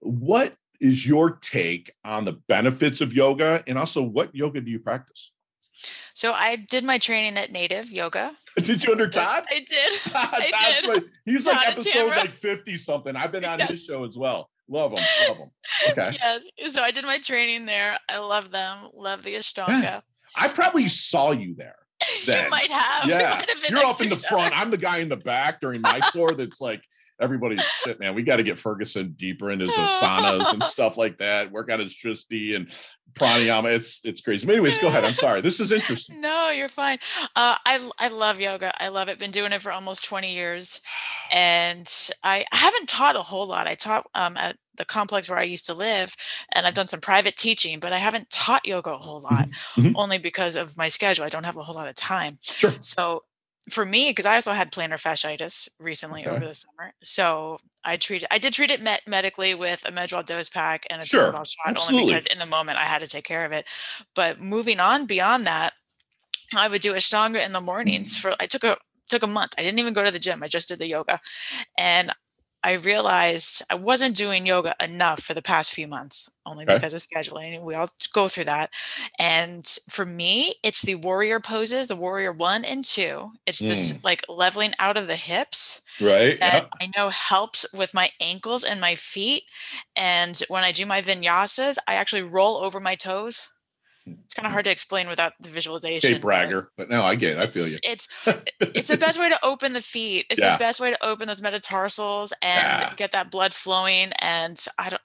What 0.00 0.54
is 0.80 1.06
your 1.06 1.38
take 1.38 1.92
on 2.04 2.24
the 2.24 2.34
benefits 2.48 3.00
of 3.00 3.12
yoga, 3.12 3.64
and 3.66 3.78
also 3.78 4.02
what 4.02 4.34
yoga 4.34 4.60
do 4.60 4.70
you 4.70 4.78
practice? 4.78 5.32
So 6.16 6.32
I 6.32 6.56
did 6.56 6.82
my 6.82 6.96
training 6.96 7.36
at 7.36 7.52
Native 7.52 7.92
Yoga. 7.92 8.32
Did 8.56 8.82
you 8.82 8.90
under 8.92 9.06
Todd? 9.06 9.44
I 9.50 9.58
did. 9.58 10.00
I 10.14 10.80
did. 10.80 10.88
my- 10.88 11.02
he 11.26 11.34
was 11.34 11.44
like 11.44 11.56
Todd 11.58 11.66
episode 11.74 12.08
like 12.08 12.32
50 12.32 12.78
something. 12.78 13.14
I've 13.14 13.30
been 13.32 13.44
on 13.44 13.58
Yes. 13.58 13.68
his 13.72 13.84
show 13.84 14.02
as 14.04 14.16
well. 14.16 14.48
Love 14.66 14.92
him. 14.92 15.04
Love 15.28 15.36
him. 15.36 15.50
Okay. 15.90 16.16
Yes. 16.18 16.72
So 16.72 16.82
I 16.82 16.90
did 16.90 17.04
my 17.04 17.18
training 17.18 17.66
there. 17.66 17.98
I 18.08 18.16
love 18.16 18.50
them. 18.50 18.88
Love 18.94 19.24
the 19.24 19.34
Ashtanga. 19.34 20.00
I 20.34 20.48
probably 20.48 20.88
saw 20.88 21.32
you 21.32 21.54
there. 21.54 21.76
then. 22.26 22.44
you 22.44 22.50
might 22.50 22.70
have. 22.70 23.08
Yeah, 23.10 23.44
been 23.44 23.56
You're 23.76 23.84
up 23.84 24.00
in 24.00 24.08
the 24.08 24.16
front. 24.16 24.54
other. 24.54 24.56
I'm 24.56 24.70
the 24.70 24.78
guy 24.78 24.98
in 24.98 25.10
the 25.10 25.16
back 25.18 25.60
during 25.60 25.82
my 25.82 26.00
tour 26.12 26.32
that's 26.32 26.62
like, 26.62 26.82
everybody's 27.20 27.62
shit, 27.84 28.00
man. 28.00 28.14
We 28.14 28.22
got 28.22 28.36
to 28.36 28.42
get 28.42 28.58
Ferguson 28.58 29.14
deeper 29.18 29.50
into 29.50 29.66
his 29.66 29.74
asanas 29.74 30.50
and 30.52 30.62
stuff 30.62 30.96
like 30.96 31.18
that. 31.18 31.52
Work 31.52 31.70
on 31.70 31.80
his 31.80 31.94
Drishti 31.94 32.56
and 32.56 32.70
pranayama. 33.18 33.74
It's 33.74 34.00
it's 34.04 34.20
crazy. 34.20 34.46
But 34.46 34.52
anyways, 34.52 34.78
go 34.78 34.88
ahead. 34.88 35.04
I'm 35.04 35.14
sorry. 35.14 35.40
This 35.40 35.60
is 35.60 35.72
interesting. 35.72 36.20
No, 36.26 36.50
you're 36.50 36.68
fine. 36.68 36.98
Uh, 37.36 37.56
I 37.66 37.90
I 37.98 38.08
love 38.08 38.40
yoga. 38.40 38.72
I 38.82 38.88
love 38.88 39.08
it. 39.08 39.18
Been 39.18 39.30
doing 39.30 39.52
it 39.52 39.62
for 39.62 39.70
almost 39.70 40.04
20 40.04 40.34
years, 40.34 40.80
and 41.30 41.88
I, 42.24 42.44
I 42.50 42.56
haven't 42.56 42.88
taught 42.88 43.16
a 43.16 43.22
whole 43.22 43.46
lot. 43.46 43.66
I 43.68 43.74
taught 43.74 44.06
um, 44.14 44.36
at 44.36 44.56
the 44.76 44.84
complex 44.84 45.28
where 45.28 45.38
I 45.38 45.44
used 45.44 45.66
to 45.66 45.74
live, 45.74 46.16
and 46.52 46.66
I've 46.66 46.74
done 46.74 46.88
some 46.88 47.00
private 47.00 47.36
teaching, 47.36 47.78
but 47.78 47.92
I 47.92 47.98
haven't 47.98 48.30
taught 48.30 48.66
yoga 48.66 48.90
a 48.90 48.96
whole 48.96 49.20
lot, 49.20 49.48
mhm. 49.76 49.92
only 49.94 50.18
because 50.18 50.56
of 50.56 50.76
my 50.76 50.88
schedule. 50.88 51.24
I 51.24 51.28
don't 51.28 51.44
have 51.44 51.56
a 51.56 51.62
whole 51.62 51.76
lot 51.76 51.88
of 51.88 51.94
time. 51.94 52.38
Sure. 52.42 52.74
So 52.80 53.22
for 53.70 53.84
me, 53.84 54.10
because 54.10 54.26
I 54.26 54.34
also 54.36 54.52
had 54.52 54.72
plantar 54.72 54.94
fasciitis 55.00 55.68
recently 55.80 56.26
Okay. 56.26 56.26
over 56.26 56.46
the 56.46 56.54
summer, 56.54 56.94
so 57.02 57.58
I 57.84 57.96
treated 57.96 58.28
I 58.30 58.38
did 58.38 58.52
treat 58.52 58.70
it 58.70 58.80
met- 58.82 59.06
medically 59.06 59.54
with 59.54 59.84
a 59.84 59.90
Medrol 59.92 60.24
dose 60.24 60.48
pack 60.48 60.86
and 60.90 61.02
a 61.02 61.06
Sure, 61.06 61.40
shot, 61.44 61.46
absolutely. 61.64 61.76
only 61.76 61.94
because 61.94 62.26
in 62.26 62.38
the 62.38 62.46
moment 62.46 62.78
I 62.78 62.84
had 62.84 63.00
to 63.00 63.08
take 63.08 63.24
care 63.24 63.44
of 63.44 63.52
it. 63.52 63.66
But 64.14 64.40
moving 64.40 64.80
on 64.80 65.06
beyond 65.06 65.46
that, 65.46 65.74
I 66.56 66.68
would 66.68 66.82
do 66.82 66.92
a 66.94 66.96
Ashtanga 66.96 67.44
in 67.44 67.52
the 67.52 67.60
mornings 67.60 68.16
for 68.16 68.32
I 68.40 68.46
took 68.46 68.64
a 68.64 68.76
took 69.08 69.22
a 69.22 69.26
month. 69.28 69.54
I 69.58 69.62
didn't 69.62 69.78
even 69.80 69.94
go 69.94 70.04
to 70.04 70.10
the 70.10 70.18
gym. 70.18 70.42
I 70.42 70.48
just 70.48 70.68
did 70.68 70.78
the 70.80 70.88
yoga. 70.88 71.20
And 71.78 72.12
I 72.66 72.72
realized 72.72 73.62
I 73.70 73.76
wasn't 73.76 74.16
doing 74.16 74.44
yoga 74.44 74.74
enough 74.82 75.20
for 75.20 75.34
the 75.34 75.42
past 75.42 75.72
few 75.72 75.86
months, 75.86 76.28
only 76.44 76.64
Okay. 76.64 76.74
because 76.74 76.92
of 76.94 77.00
scheduling. 77.00 77.62
We 77.62 77.76
all 77.76 77.88
go 78.12 78.26
through 78.26 78.46
that. 78.46 78.70
And 79.20 79.64
for 79.88 80.04
me, 80.04 80.56
it's 80.64 80.82
the 80.82 80.96
warrior 80.96 81.38
poses, 81.38 81.86
the 81.86 81.94
warrior 81.94 82.32
one 82.32 82.64
and 82.64 82.84
two. 82.84 83.30
It's 83.46 83.60
this 83.60 83.92
mm. 83.92 84.02
like 84.02 84.24
leveling 84.28 84.74
out 84.80 84.96
of 84.96 85.06
the 85.06 85.14
hips 85.14 85.80
Right. 86.00 86.40
that 86.40 86.66
I 86.80 86.90
know 86.96 87.08
helps 87.10 87.66
with 87.72 87.94
my 87.94 88.10
ankles 88.20 88.64
and 88.64 88.80
my 88.80 88.96
feet. 88.96 89.44
And 89.94 90.36
when 90.48 90.64
I 90.64 90.72
do 90.72 90.86
my 90.86 91.00
vinyasas, 91.02 91.76
I 91.86 91.94
actually 91.94 92.22
roll 92.22 92.56
over 92.56 92.80
my 92.80 92.96
toes. 92.96 93.48
It's 94.06 94.34
kind 94.34 94.46
of 94.46 94.52
hard 94.52 94.64
to 94.66 94.70
explain 94.70 95.08
without 95.08 95.32
the 95.40 95.48
visualization. 95.48 96.12
But 96.14 96.20
bragger. 96.22 96.70
But 96.76 96.88
no, 96.88 97.02
I 97.02 97.16
get 97.16 97.32
it. 97.36 97.38
I 97.38 97.46
feel 97.48 97.66
you. 97.66 97.76
It's 97.82 98.08
it's, 98.60 98.86
the 98.88 98.96
best 98.96 99.18
way 99.18 99.28
to 99.28 99.44
open 99.44 99.72
the 99.72 99.80
feet. 99.82 100.26
It's 100.30 100.40
Yeah. 100.40 100.52
the 100.56 100.58
best 100.60 100.80
way 100.80 100.90
to 100.92 101.04
open 101.04 101.26
those 101.26 101.42
metatarsals 101.42 102.32
and 102.40 102.62
Yeah. 102.62 102.94
get 102.96 103.12
that 103.12 103.30
blood 103.30 103.52
flowing. 103.52 104.12
And 104.20 104.64
I 104.78 104.90
don't, 104.90 105.02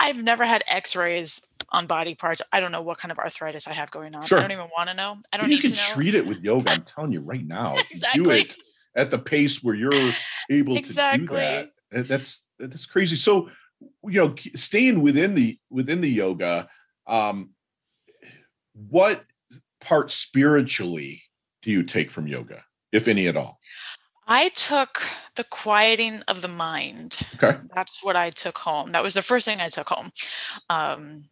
I've 0.00 0.22
never 0.22 0.44
had 0.44 0.64
X-rays 0.66 1.40
on 1.70 1.86
body 1.86 2.14
parts. 2.16 2.42
I 2.52 2.58
don't 2.60 2.72
know 2.72 2.82
what 2.82 2.98
kind 2.98 3.12
of 3.12 3.18
arthritis 3.18 3.68
I 3.68 3.72
have 3.74 3.90
going 3.92 4.16
on. 4.16 4.24
Sure. 4.26 4.38
I 4.38 4.42
don't 4.42 4.50
even 4.52 4.68
want 4.76 4.88
to 4.88 4.94
know. 4.94 5.18
I 5.32 5.36
don't 5.36 5.48
you 5.48 5.56
need 5.56 5.62
can 5.62 5.70
to 5.70 5.76
know. 5.76 5.82
treat 5.94 6.14
it 6.14 6.26
with 6.26 6.38
yoga. 6.42 6.70
I'm 6.72 6.82
telling 6.96 7.12
you 7.12 7.20
right 7.20 7.46
now. 7.46 7.76
You 8.14 8.24
Do 8.24 8.30
it 8.30 8.56
at 8.96 9.10
the 9.10 9.18
pace 9.18 9.62
where 9.62 9.74
you're 9.74 9.92
able 10.50 10.74
to 10.76 10.82
do 10.82 10.92
that. 11.26 11.70
that- 11.92 12.08
That's 12.08 12.42
that's 12.58 12.86
crazy. 12.86 13.16
So, 13.16 13.50
you 14.04 14.20
know, 14.24 14.34
staying 14.56 15.00
within 15.02 15.34
the 15.34 15.58
within 15.70 16.00
the 16.00 16.10
yoga, 16.10 16.68
um, 17.06 17.50
what 18.74 19.24
part 19.80 20.10
spiritually 20.10 21.22
do 21.62 21.70
you 21.70 21.82
take 21.82 22.10
from 22.10 22.26
yoga, 22.26 22.64
if 22.92 23.08
any 23.08 23.26
at 23.26 23.36
all? 23.36 23.58
I 24.26 24.50
took 24.50 25.00
the 25.36 25.44
quieting 25.44 26.22
of 26.28 26.42
the 26.42 26.48
mind. 26.48 27.20
Okay. 27.42 27.58
That's 27.74 28.02
what 28.04 28.16
I 28.16 28.30
took 28.30 28.58
home. 28.58 28.92
That 28.92 29.02
was 29.02 29.14
the 29.14 29.22
first 29.22 29.46
thing 29.46 29.60
I 29.60 29.68
took 29.68 29.88
home 29.88 30.10
um, 30.70 31.24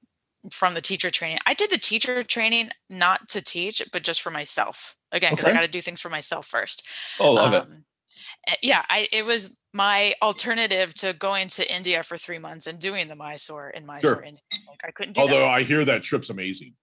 from 0.52 0.74
the 0.74 0.80
teacher 0.80 1.10
training. 1.10 1.38
I 1.46 1.54
did 1.54 1.70
the 1.70 1.78
teacher 1.78 2.22
training 2.24 2.70
not 2.88 3.28
to 3.28 3.40
teach, 3.40 3.80
but 3.92 4.02
just 4.02 4.22
for 4.22 4.30
myself. 4.30 4.96
Again, 5.12 5.32
because 5.32 5.46
Okay. 5.46 5.52
I 5.52 5.60
got 5.60 5.66
to 5.66 5.68
do 5.68 5.80
things 5.80 6.00
for 6.00 6.08
myself 6.10 6.46
first. 6.46 6.86
Oh, 7.20 7.32
love 7.32 7.52
it. 7.54 7.62
Um, 7.62 7.84
eh, 8.48 8.54
Yeah, 8.62 8.84
I 8.88 9.08
it 9.12 9.24
was 9.24 9.56
my 9.72 10.14
alternative 10.20 10.92
to 10.94 11.12
going 11.14 11.46
to 11.48 11.72
India 11.74 12.02
for 12.02 12.16
three 12.16 12.38
months 12.38 12.66
and 12.66 12.78
doing 12.78 13.06
the 13.08 13.16
Mysore 13.16 13.70
in 13.70 13.86
Mysore, 13.86 14.16
Sure. 14.16 14.22
India. 14.22 14.42
Like 14.68 14.80
I 14.84 14.90
couldn't 14.90 15.12
do 15.14 15.20
that. 15.20 15.22
Although 15.22 15.40
that. 15.46 15.50
I 15.50 15.62
hear 15.62 15.84
that 15.84 16.02
trip's 16.02 16.30
amazing. 16.30 16.74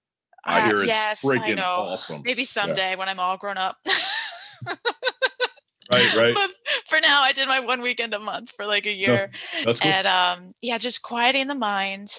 I 0.45 0.59
Uh, 0.59 0.65
hear 0.67 0.77
it's 0.79 0.87
yes, 0.87 1.25
I 1.25 1.53
know. 1.53 1.63
awesome. 1.63 2.21
Maybe 2.23 2.43
someday 2.43 2.95
when 2.95 3.09
I'm 3.09 3.19
all 3.19 3.37
grown 3.37 3.57
up. 3.57 3.77
Right, 5.89 6.13
right. 6.17 6.33
but 6.35 6.49
for 6.89 6.99
now, 6.99 7.21
I 7.21 7.31
did 7.31 7.47
my 7.47 7.61
one 7.61 7.81
weekend 7.81 8.13
a 8.13 8.19
month 8.19 8.51
for 8.51 8.65
like 8.65 8.85
a 8.85 8.91
year. 8.91 9.31
That's 9.63 9.79
cool. 9.79 9.89
and 9.89 10.05
um 10.05 10.51
yeah 10.61 10.77
just 10.77 11.01
quieting 11.01 11.47
the 11.47 11.55
mind 11.55 12.09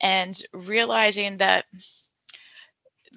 and 0.00 0.34
realizing 0.52 1.38
that 1.38 1.64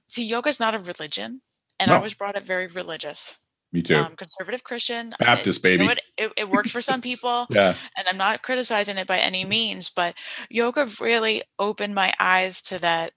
see 0.07 0.25
yoga 0.25 0.49
is 0.49 0.59
not 0.59 0.73
a 0.73 0.79
religion 0.79 1.41
and 1.79 1.91
i 1.91 1.99
was 1.99 2.13
brought 2.15 2.35
up 2.35 2.43
very 2.43 2.65
religious 2.67 3.37
Me 3.73 3.81
too. 3.81 3.95
um 3.95 4.15
conservative 4.15 4.63
christian 4.63 5.07
It's- 5.07 5.17
Baptist, 5.19 5.63
you 5.63 5.69
know 5.71 5.77
baby. 5.77 5.85
what? 5.87 5.99
it, 6.17 6.33
it 6.37 6.49
worked 6.49 6.69
for 6.69 6.81
some 6.81 7.01
people 7.09 7.47
yeah. 7.49 7.75
and 7.97 8.07
i'm 8.07 8.17
not 8.17 8.41
criticizing 8.43 8.97
it 8.97 9.07
by 9.07 9.17
any 9.19 9.45
means 9.45 9.89
but 9.89 10.13
yoga 10.49 10.87
really 10.99 11.43
opened 11.59 11.95
my 11.95 12.13
eyes 12.19 12.61
to 12.63 12.79
that 12.79 13.13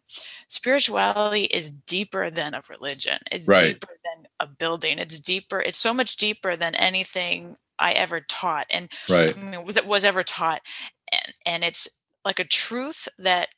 spirituality 0.49 1.45
is 1.45 1.71
deeper 1.71 2.31
than 2.31 2.55
a 2.55 2.63
religion 2.71 3.19
it's 3.33 3.49
Right. 3.49 3.75
deeper 3.75 3.95
than 4.05 4.27
a 4.41 4.47
building 4.47 4.99
it's 4.99 5.19
deeper 5.21 5.61
it's 5.61 5.79
so 5.79 5.93
much 5.93 6.17
deeper 6.17 6.55
than 6.57 6.75
anything 6.77 7.57
i 7.79 7.91
ever 7.93 8.21
taught 8.21 8.67
and 8.71 8.89
Right. 9.09 9.37
I 9.37 9.41
mean, 9.41 9.65
was 9.65 9.77
it 9.77 9.87
was 9.87 10.05
ever 10.05 10.23
taught, 10.23 10.61
and 11.13 11.33
and 11.45 11.65
it's 11.65 11.89
like 12.25 12.39
a 12.39 12.45
truth 12.45 13.09
that 13.19 13.49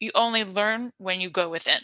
you 0.00 0.10
only 0.14 0.42
learn 0.44 0.90
when 0.98 1.20
you 1.20 1.30
go 1.30 1.48
within. 1.48 1.78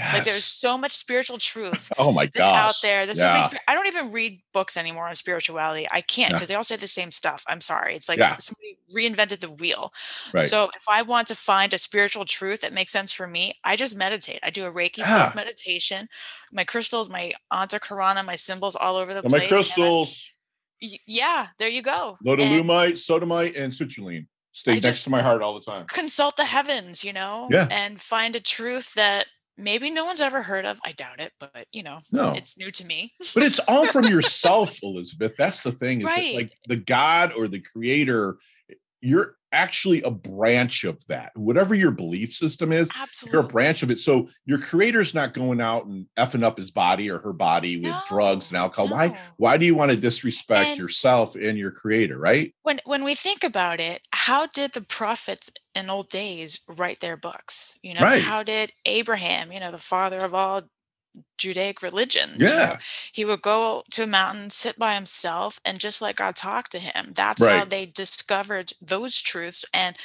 Yes. 0.00 0.14
Like 0.14 0.24
there's 0.24 0.44
so 0.44 0.78
much 0.78 0.92
spiritual 0.92 1.36
truth 1.38 1.92
oh 1.98 2.10
my 2.12 2.26
gosh. 2.26 2.46
out 2.56 2.74
there. 2.82 3.04
There's 3.06 3.20
so 3.20 3.28
many. 3.30 3.58
I 3.68 3.74
don't 3.74 3.86
even 3.86 4.10
read 4.12 4.40
books 4.54 4.76
anymore 4.76 5.08
on 5.08 5.14
spirituality. 5.14 5.86
I 5.90 6.00
can't 6.00 6.30
Yeah. 6.30 6.36
because 6.36 6.48
they 6.48 6.54
all 6.54 6.64
say 6.64 6.76
the 6.76 6.86
same 6.86 7.10
stuff. 7.10 7.44
I'm 7.46 7.60
sorry. 7.60 7.94
It's 7.94 8.08
like 8.08 8.18
Yeah. 8.18 8.36
somebody 8.38 8.78
reinvented 8.96 9.40
the 9.40 9.50
wheel. 9.50 9.92
Right. 10.32 10.44
So 10.44 10.70
if 10.74 10.84
I 10.88 11.02
want 11.02 11.28
to 11.28 11.34
find 11.34 11.72
a 11.74 11.78
spiritual 11.78 12.24
truth 12.24 12.62
that 12.62 12.72
makes 12.72 12.92
sense 12.92 13.12
for 13.12 13.26
me, 13.26 13.54
I 13.64 13.76
just 13.76 13.94
meditate. 13.94 14.38
I 14.42 14.50
do 14.50 14.64
a 14.66 14.72
Reiki 14.72 14.98
Yeah. 14.98 15.04
self 15.04 15.34
meditation. 15.34 16.08
My 16.52 16.64
crystals, 16.64 17.08
my 17.10 17.32
Anta 17.52 17.78
Karana, 17.78 18.24
my 18.24 18.36
symbols 18.36 18.74
all 18.76 18.96
over 18.96 19.12
the 19.14 19.20
And 19.22 19.30
my 19.30 19.38
place. 19.38 19.52
I- 19.52 19.54
crystals, 19.54 20.24
y- 20.82 20.98
yeah, 21.06 21.48
there 21.58 21.68
you 21.68 21.82
go. 21.82 22.16
Lodolumite, 22.24 22.94
sodalite, 22.94 23.56
and 23.60 23.72
citrulline 23.72 24.26
stay 24.52 24.72
I 24.72 24.80
next 24.80 25.04
to 25.04 25.10
my 25.10 25.22
heart 25.22 25.42
all 25.42 25.54
the 25.54 25.60
time. 25.64 25.86
consult 25.86 26.36
the 26.36 26.44
heavens, 26.46 27.04
you 27.04 27.12
know, 27.12 27.48
Yeah. 27.52 27.68
and 27.70 28.00
find 28.00 28.34
a 28.34 28.40
truth 28.40 28.94
that 28.94 29.26
maybe 29.60 29.90
no 29.90 30.04
one's 30.04 30.20
ever 30.20 30.42
heard 30.42 30.64
of. 30.64 30.80
I 30.84 30.92
doubt 30.92 31.20
it, 31.20 31.32
but 31.38 31.66
you 31.72 31.82
know, 31.82 31.98
No. 32.12 32.32
it's 32.32 32.58
new 32.58 32.70
to 32.70 32.84
me. 32.84 33.12
but 33.34 33.42
it's 33.42 33.58
all 33.60 33.86
from 33.86 34.04
yourself 34.14 34.78
elizabeth 34.82 35.34
that's 35.36 35.62
the 35.62 35.72
thing 35.72 36.00
is 36.00 36.06
Right. 36.06 36.34
like 36.34 36.52
the 36.66 36.76
god 36.76 37.32
or 37.36 37.48
the 37.48 37.60
creator 37.60 38.38
you're 39.00 39.34
actually 39.52 40.02
a 40.02 40.10
branch 40.10 40.84
of 40.84 40.98
that. 41.08 41.32
Whatever 41.34 41.74
your 41.74 41.90
belief 41.90 42.32
system 42.32 42.72
is, 42.72 42.88
Absolutely. 42.98 43.36
you're 43.36 43.44
a 43.46 43.52
branch 43.52 43.82
of 43.82 43.90
it. 43.90 43.98
So 44.00 44.28
your 44.46 44.58
creator's 44.58 45.14
not 45.14 45.34
going 45.34 45.60
out 45.60 45.86
and 45.86 46.06
effing 46.18 46.42
up 46.42 46.56
his 46.56 46.70
body 46.70 47.10
or 47.10 47.18
her 47.18 47.32
body 47.32 47.76
with 47.76 47.86
No, 47.86 48.00
drugs 48.08 48.50
and 48.50 48.58
alcohol. 48.58 48.88
Why 48.88 49.18
why 49.36 49.56
do 49.56 49.66
you 49.66 49.74
want 49.74 49.90
to 49.90 49.96
disrespect 49.96 50.70
And- 50.70 50.78
yourself 50.78 51.34
and 51.34 51.58
your 51.58 51.70
creator, 51.72 52.18
right? 52.18 52.54
when 52.62 52.80
when 52.84 53.04
we 53.04 53.14
think 53.14 53.42
about 53.44 53.80
it 53.80 54.02
how 54.12 54.46
did 54.46 54.72
the 54.72 54.80
prophets 54.82 55.50
in 55.74 55.88
old 55.90 56.08
days 56.08 56.60
write 56.68 57.00
their 57.00 57.16
books 57.16 57.78
you 57.82 57.94
know 57.94 58.00
Right. 58.02 58.22
how 58.22 58.42
did 58.42 58.72
abraham 58.84 59.50
you 59.52 59.60
know 59.60 59.70
the 59.70 59.78
father 59.78 60.18
of 60.18 60.34
all 60.34 60.62
judaic 61.38 61.82
religions 61.82 62.36
you 62.38 62.48
know, 62.48 62.54
Yeah. 62.54 62.78
he 63.12 63.24
would 63.24 63.42
go 63.42 63.82
to 63.92 64.02
a 64.04 64.06
mountain 64.06 64.50
sit 64.50 64.78
by 64.78 64.94
himself 64.94 65.58
and 65.64 65.78
just 65.80 66.00
let 66.02 66.16
god 66.16 66.36
talk 66.36 66.68
to 66.70 66.78
him 66.78 67.12
that's 67.14 67.42
how 67.58 67.64
they 67.64 67.86
discovered 67.86 68.72
those 68.80 69.20
truths 69.20 69.64
and 69.74 69.96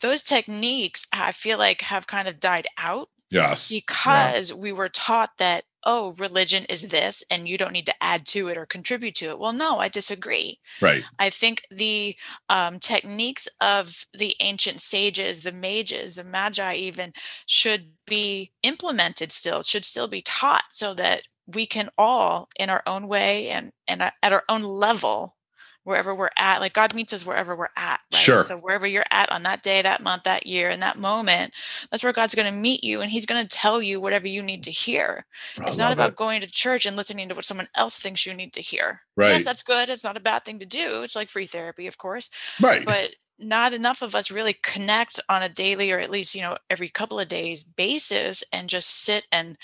those 0.00 0.22
techniques 0.22 1.06
i 1.12 1.32
feel 1.32 1.58
like 1.58 1.82
have 1.82 2.06
kind 2.06 2.28
of 2.28 2.40
died 2.40 2.66
out 2.78 3.08
Yes. 3.30 3.68
because 3.68 4.54
we 4.54 4.70
were 4.72 4.88
taught 4.88 5.38
that 5.38 5.64
oh 5.84 6.14
religion 6.18 6.64
is 6.68 6.88
this 6.88 7.22
and 7.30 7.48
you 7.48 7.58
don't 7.58 7.72
need 7.72 7.86
to 7.86 8.02
add 8.02 8.24
to 8.26 8.48
it 8.48 8.56
or 8.56 8.66
contribute 8.66 9.14
to 9.14 9.26
it 9.26 9.38
well 9.38 9.52
no 9.52 9.78
i 9.78 9.88
disagree 9.88 10.58
Right. 10.80 11.04
I 11.18 11.30
think 11.30 11.62
the 11.70 12.16
um, 12.48 12.78
techniques 12.78 13.48
of 13.60 14.06
the 14.12 14.34
ancient 14.40 14.80
sages, 14.80 15.42
the 15.42 15.52
mages, 15.52 16.14
the 16.14 16.24
magi, 16.24 16.74
even 16.74 17.12
should 17.46 17.92
be 18.06 18.52
implemented 18.62 19.32
still, 19.32 19.62
should 19.62 19.84
still 19.84 20.08
be 20.08 20.22
taught 20.22 20.64
so 20.70 20.94
that 20.94 21.22
we 21.46 21.66
can 21.66 21.88
all, 21.98 22.48
in 22.58 22.70
our 22.70 22.82
own 22.86 23.06
way 23.06 23.48
and, 23.50 23.72
and 23.86 24.02
at 24.02 24.14
at 24.22 24.32
our 24.32 24.44
own 24.48 24.62
level, 24.62 25.36
wherever 25.84 26.14
we're 26.14 26.30
at, 26.36 26.60
like 26.60 26.72
God 26.72 26.94
meets 26.94 27.12
us 27.12 27.24
wherever 27.24 27.54
we're 27.54 27.68
at. 27.76 28.00
Right? 28.12 28.18
Sure. 28.18 28.40
So 28.40 28.56
wherever 28.56 28.86
you're 28.86 29.04
at 29.10 29.30
on 29.30 29.42
that 29.44 29.62
day, 29.62 29.82
that 29.82 30.02
month, 30.02 30.24
that 30.24 30.46
year, 30.46 30.70
in 30.70 30.80
that 30.80 30.98
moment, 30.98 31.52
that's 31.90 32.02
where 32.02 32.12
God's 32.12 32.34
going 32.34 32.52
to 32.52 32.58
meet 32.58 32.82
you 32.82 33.00
and 33.00 33.10
he's 33.10 33.26
going 33.26 33.42
to 33.42 33.48
tell 33.48 33.80
you 33.80 34.00
whatever 34.00 34.26
you 34.26 34.42
need 34.42 34.64
to 34.64 34.70
hear. 34.70 35.26
I 35.58 35.64
It's 35.64 35.78
not 35.78 35.92
about 35.92 36.10
it. 36.10 36.16
going 36.16 36.40
to 36.40 36.50
church 36.50 36.86
and 36.86 36.96
listening 36.96 37.28
to 37.28 37.34
what 37.34 37.44
someone 37.44 37.68
else 37.74 37.98
thinks 37.98 38.26
you 38.26 38.34
need 38.34 38.52
to 38.54 38.60
hear. 38.60 39.02
Right. 39.16 39.28
Yes, 39.28 39.44
that's 39.44 39.62
good. 39.62 39.88
It's 39.88 40.04
not 40.04 40.16
a 40.16 40.20
bad 40.20 40.44
thing 40.44 40.58
to 40.58 40.66
do. 40.66 41.02
It's 41.02 41.16
like 41.16 41.28
free 41.28 41.46
therapy, 41.46 41.86
of 41.86 41.98
course, 41.98 42.30
right. 42.60 42.84
but 42.84 43.10
not 43.38 43.74
enough 43.74 44.02
of 44.02 44.14
us 44.14 44.30
really 44.30 44.56
connect 44.62 45.20
on 45.28 45.42
a 45.42 45.48
daily 45.48 45.90
or 45.92 45.98
at 45.98 46.10
least, 46.10 46.34
you 46.34 46.40
know, 46.42 46.56
every 46.70 46.88
couple 46.88 47.18
of 47.18 47.28
days 47.28 47.62
basis 47.62 48.44
and 48.52 48.68
just 48.68 48.88
sit 48.88 49.26
and 49.32 49.58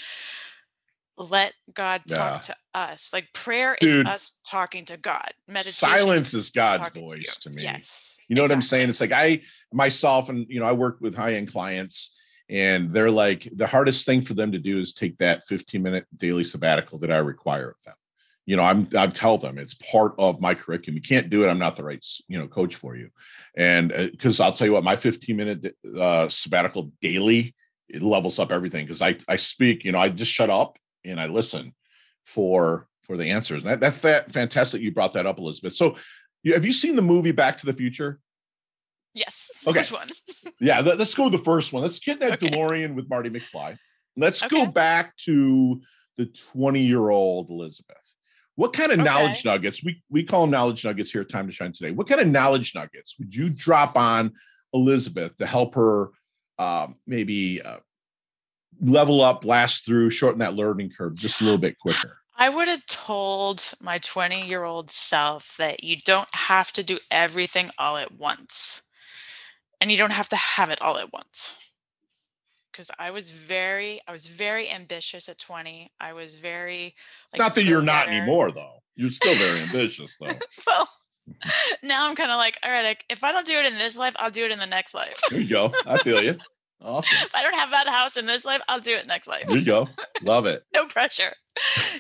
let 1.21 1.53
God 1.75 2.03
Yeah. 2.07 2.17
talk 2.17 2.41
to 2.43 2.57
us. 2.75 3.12
Like 3.12 3.33
prayer 3.33 3.77
Dude. 3.81 4.07
is 4.07 4.12
us 4.12 4.41
talking 4.45 4.85
to 4.87 4.97
God. 4.97 5.31
Meditation 5.47 5.73
Silence 5.73 6.35
is 6.35 6.50
God's 6.50 6.83
talking 6.83 7.07
to 7.07 7.15
voice 7.17 7.37
to 7.39 7.50
me. 7.50 7.62
Yes. 7.62 8.19
You 8.29 8.37
know 8.37 8.43
what 8.43 8.53
I'm 8.53 8.62
saying? 8.62 8.89
It's 8.89 9.00
like 9.00 9.12
I 9.12 9.43
myself 9.73 10.29
and 10.29 10.47
you 10.49 10.61
know, 10.61 10.67
I 10.67 10.73
work 10.73 10.99
with 11.00 11.15
high-end 11.15 11.50
clients 11.53 12.15
and 12.49 12.93
they're 12.93 13.11
like 13.11 13.49
the 13.55 13.67
hardest 13.67 14.07
thing 14.07 14.23
for 14.23 14.35
them 14.35 14.53
to 14.53 14.59
do 14.59 14.81
is 14.81 14.95
take 14.95 15.19
that 15.19 15.47
15 15.47 15.83
minute 15.83 16.07
daily 16.17 16.45
sabbatical 16.45 16.99
that 17.00 17.12
I 17.12 17.19
require 17.19 17.71
of 17.71 17.85
them. 17.85 17.95
You 18.47 18.57
know, 18.57 18.62
I'm 18.65 18.89
I 18.97 19.07
tell 19.09 19.37
them 19.37 19.59
it's 19.59 19.75
part 19.75 20.15
of 20.19 20.41
my 20.41 20.55
curriculum. 20.55 20.97
You 20.97 21.03
can't 21.03 21.29
do 21.31 21.45
it. 21.45 21.49
I'm 21.49 21.59
not 21.59 21.77
the 21.77 21.85
right, 21.85 22.05
you 22.29 22.39
know, 22.39 22.49
coach 22.49 22.75
for 22.77 22.97
you. 22.97 23.11
And 23.57 23.93
because 24.12 24.41
I'll 24.41 24.53
tell 24.53 24.67
you 24.67 24.73
what, 24.73 24.83
my 24.85 24.97
15 24.97 25.37
minute 25.37 25.77
uh, 25.99 26.29
sabbatical 26.29 26.91
daily, 27.03 27.55
it 27.89 28.03
levels 28.03 28.39
up 28.39 28.50
everything. 28.53 28.87
Because 28.87 29.03
I 29.03 29.17
I 29.29 29.37
speak, 29.37 29.85
you 29.85 29.93
know, 29.93 29.99
I 29.99 30.09
just 30.09 30.33
shut 30.33 30.50
up 30.50 30.79
and 31.04 31.21
I 31.21 31.26
listen 31.26 31.75
for 32.25 32.88
for 33.02 33.16
the 33.16 33.30
answers. 33.30 33.62
And 33.62 33.73
that, 33.73 33.80
that's 33.80 33.99
that 33.99 34.30
fantastic. 34.30 34.83
You 34.83 34.92
brought 34.92 35.14
that 35.14 35.26
up, 35.26 35.38
Elizabeth. 35.38 35.75
So, 35.75 35.97
you, 36.42 36.54
have 36.54 36.64
you 36.64 36.73
seen 36.73 36.97
the 36.97 37.02
movie 37.02 37.33
Back 37.33 37.59
to 37.59 37.66
the 37.66 37.73
Future? 37.73 38.21
Yes. 39.14 39.50
Okay. 39.66 39.80
Which 39.80 39.92
one? 39.92 40.09
Yeah, 40.61 40.80
let, 40.80 41.00
us 41.00 41.14
go 41.14 41.25
with 41.25 41.33
the 41.33 41.38
first 41.38 41.73
one. 41.73 41.83
Let's 41.83 41.99
get 41.99 42.21
that 42.21 42.35
Okay. 42.35 42.50
DeLorean 42.50 42.95
with 42.95 43.09
Marty 43.09 43.30
McFly. 43.30 43.78
Let's 44.16 44.47
go 44.47 44.66
back 44.66 45.16
to 45.25 45.80
the 46.19 46.26
20 46.26 46.80
year 46.80 47.11
old 47.11 47.49
Elizabeth. 47.50 47.97
What 48.57 48.75
kind 48.75 48.92
of 48.92 48.99
knowledge 48.99 49.45
nuggets? 49.45 49.83
We 49.83 50.02
we 50.11 50.23
call 50.23 50.42
them 50.42 50.50
knowledge 50.50 50.85
nuggets 50.85 51.11
here 51.11 51.23
at 51.23 51.30
Time 51.30 51.47
to 51.47 51.52
Shine 51.52 51.73
today. 51.73 51.92
What 51.92 52.09
kind 52.09 52.21
of 52.21 52.28
knowledge 52.28 52.75
nuggets 52.75 53.16
would 53.19 53.35
you 53.35 53.49
drop 53.49 53.97
on 53.97 54.33
Elizabeth 54.75 55.37
to 55.37 55.47
help 55.47 55.75
her 55.76 56.11
um, 56.59 56.97
maybe 57.07 57.62
uh, 57.62 57.78
level 58.81 59.21
up, 59.21 59.43
blast 59.43 59.85
through, 59.85 60.11
shorten 60.11 60.41
that 60.41 60.55
learning 60.55 60.91
curve 60.97 61.15
just 61.15 61.41
a 61.41 61.45
little 61.45 61.59
bit 61.59 61.79
quicker? 61.79 62.19
I 62.37 62.49
would 62.49 62.69
have 62.69 62.87
told 62.87 63.75
my 63.83 63.99
20 63.99 64.49
year 64.49 64.65
old 64.65 64.91
self 64.91 65.57
that 65.59 65.85
you 65.85 65.97
don't 66.05 66.35
have 66.35 66.73
to 66.73 66.83
do 66.83 66.99
everything 67.11 67.71
all 67.79 67.99
at 67.99 68.13
once. 68.13 68.83
And 69.81 69.91
you 69.91 69.99
don't 69.99 70.13
have 70.13 70.29
to 70.31 70.37
have 70.37 70.71
it 70.71 70.81
all 70.81 70.99
at 70.99 71.13
once. 71.13 71.59
Because 72.73 72.91
I 72.99 73.11
was 73.11 73.31
very, 73.31 74.01
I 74.09 74.13
was 74.13 74.27
very 74.27 74.71
ambitious 74.71 75.29
at 75.29 75.39
20. 75.39 75.91
I 76.01 76.13
was 76.13 76.35
very 76.35 76.95
like 77.33 77.41
not 77.41 77.55
that 77.57 77.65
you're 77.65 77.83
not 77.83 78.09
anymore, 78.09 78.53
though. 78.53 78.83
You're 78.95 79.11
still 79.11 79.35
very 79.35 79.61
ambitious, 79.63 80.17
though. 80.21 80.33
Well, 80.67 80.89
now 81.83 82.09
I'm 82.09 82.17
kind 82.17 82.31
of 82.31 82.37
like, 82.37 82.59
all 82.65 82.71
right, 82.71 82.97
if 83.09 83.25
I 83.25 83.33
don't 83.33 83.47
do 83.47 83.59
it 83.59 83.67
in 83.67 83.77
this 83.77 83.99
life, 83.99 84.15
I'll 84.17 84.31
do 84.31 84.45
it 84.45 84.51
in 84.51 84.59
the 84.59 84.67
next 84.67 84.95
life. 84.95 85.21
There 85.31 85.41
you 85.41 85.49
go. 85.49 85.75
I 85.87 85.99
feel 85.99 86.23
you. 86.23 86.38
Awesome. 86.83 87.19
if 87.27 87.35
I 87.35 87.43
don't 87.43 87.55
have 87.55 87.71
that 87.73 87.88
house 87.88 88.16
in 88.16 88.27
this 88.27 88.45
life, 88.45 88.62
I'll 88.69 88.81
do 88.81 88.95
it 88.95 89.07
next 89.07 89.29
life. 89.29 89.47
There 89.47 89.59
you 89.59 89.64
go. 89.64 89.87
Love 90.23 90.47
it. 90.47 90.64
no 90.73 90.87
pressure. 90.87 91.35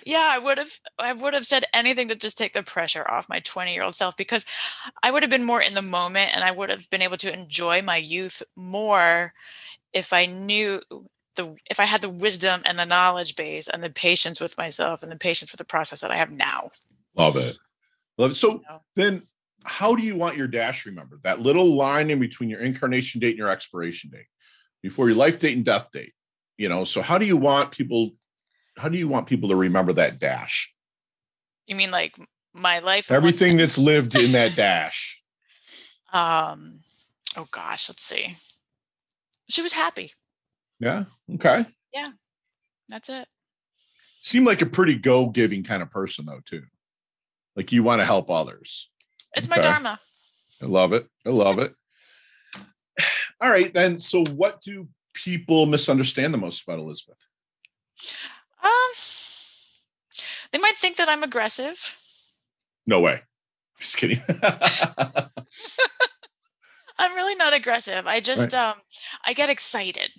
Yeah, 0.06 0.26
I 0.30 0.38
would 0.38 0.58
have 0.58 0.72
I 0.98 1.12
would 1.12 1.34
have 1.34 1.44
said 1.44 1.64
anything 1.74 2.08
to 2.08 2.16
just 2.16 2.38
take 2.38 2.52
the 2.52 2.62
pressure 2.62 3.08
off 3.10 3.28
my 3.28 3.40
20-year-old 3.40 3.94
self 3.94 4.16
because 4.16 4.46
I 5.02 5.10
would 5.10 5.22
have 5.22 5.30
been 5.30 5.44
more 5.44 5.60
in 5.60 5.74
the 5.74 5.82
moment 5.82 6.34
and 6.34 6.44
I 6.44 6.50
would 6.50 6.70
have 6.70 6.88
been 6.88 7.02
able 7.02 7.18
to 7.18 7.32
enjoy 7.32 7.82
my 7.82 7.96
youth 7.96 8.42
more 8.56 9.34
if 9.92 10.12
I 10.12 10.26
knew 10.26 10.80
the 11.36 11.54
if 11.70 11.78
I 11.78 11.84
had 11.84 12.00
the 12.00 12.08
wisdom 12.08 12.62
and 12.64 12.78
the 12.78 12.86
knowledge 12.86 13.36
base 13.36 13.68
and 13.68 13.82
the 13.82 13.90
patience 13.90 14.40
with 14.40 14.56
myself 14.56 15.02
and 15.02 15.12
the 15.12 15.16
patience 15.16 15.52
with 15.52 15.58
the 15.58 15.64
process 15.64 16.00
that 16.00 16.10
I 16.10 16.16
have 16.16 16.30
now. 16.30 16.70
Love 17.16 17.36
it. 17.36 17.56
Love 18.18 18.32
it. 18.32 18.36
So 18.36 18.52
you 18.52 18.62
know? 18.68 18.82
then 18.96 19.22
how 19.64 19.94
do 19.94 20.02
you 20.02 20.16
want 20.16 20.36
your 20.36 20.46
dash 20.46 20.86
remembered? 20.86 21.20
That 21.22 21.40
little 21.40 21.76
line 21.76 22.10
in 22.10 22.18
between 22.18 22.48
your 22.48 22.60
incarnation 22.60 23.20
date 23.20 23.30
and 23.30 23.38
your 23.38 23.50
expiration 23.50 24.10
date, 24.10 24.26
before 24.82 25.08
your 25.08 25.16
life 25.16 25.38
date 25.40 25.56
and 25.56 25.64
death 25.64 25.88
date. 25.92 26.12
You 26.56 26.68
know, 26.68 26.84
so 26.84 27.02
how 27.02 27.18
do 27.18 27.26
you 27.26 27.36
want 27.36 27.72
people 27.72 28.10
how 28.76 28.88
do 28.88 28.96
you 28.96 29.08
want 29.08 29.26
people 29.26 29.50
to 29.50 29.56
remember 29.56 29.92
that 29.94 30.18
dash? 30.18 30.72
You 31.66 31.76
mean 31.76 31.90
like 31.90 32.16
my 32.54 32.78
life 32.78 33.10
Everything 33.10 33.56
that's 33.56 33.78
lived 33.92 34.14
in 34.14 34.32
that 34.32 34.56
dash. 34.56 35.20
um 36.12 36.80
oh 37.36 37.48
gosh, 37.50 37.88
let's 37.88 38.02
see. 38.02 38.36
She 39.48 39.62
was 39.62 39.72
happy. 39.72 40.12
Yeah. 40.78 41.04
Okay. 41.34 41.66
Yeah. 41.92 42.06
That's 42.88 43.08
it. 43.08 43.26
Seem 44.22 44.44
like 44.44 44.62
a 44.62 44.66
pretty 44.66 44.94
go-giving 44.94 45.64
kind 45.64 45.82
of 45.82 45.90
person 45.90 46.26
though, 46.26 46.40
too. 46.44 46.62
Like 47.56 47.72
you 47.72 47.82
want 47.82 48.00
to 48.00 48.06
help 48.06 48.30
others. 48.30 48.90
It's 49.34 49.48
my 49.48 49.58
dharma. 49.58 49.98
I 50.62 50.66
love 50.66 50.92
it. 50.92 51.06
I 51.26 51.30
love 51.30 51.58
it. 51.58 51.74
All 53.40 53.50
right, 53.50 53.72
then. 53.72 54.00
So 54.00 54.24
what 54.24 54.60
do 54.62 54.88
people 55.14 55.66
misunderstand 55.66 56.34
the 56.34 56.38
most 56.38 56.62
about 56.62 56.78
Elizabeth? 56.78 57.26
Um, 58.62 58.92
they 60.52 60.58
might 60.58 60.76
think 60.76 60.96
that 60.96 61.08
I'm 61.08 61.22
aggressive. 61.22 61.96
No 62.86 63.00
way. 63.00 63.22
Just 63.78 63.96
kidding. 63.96 64.22
I'm 66.98 67.14
really 67.14 67.34
not 67.34 67.54
aggressive. 67.54 68.06
I 68.06 68.20
just 68.20 68.54
um 68.54 68.74
I 69.24 69.32
get 69.32 69.48
excited. 69.48 70.10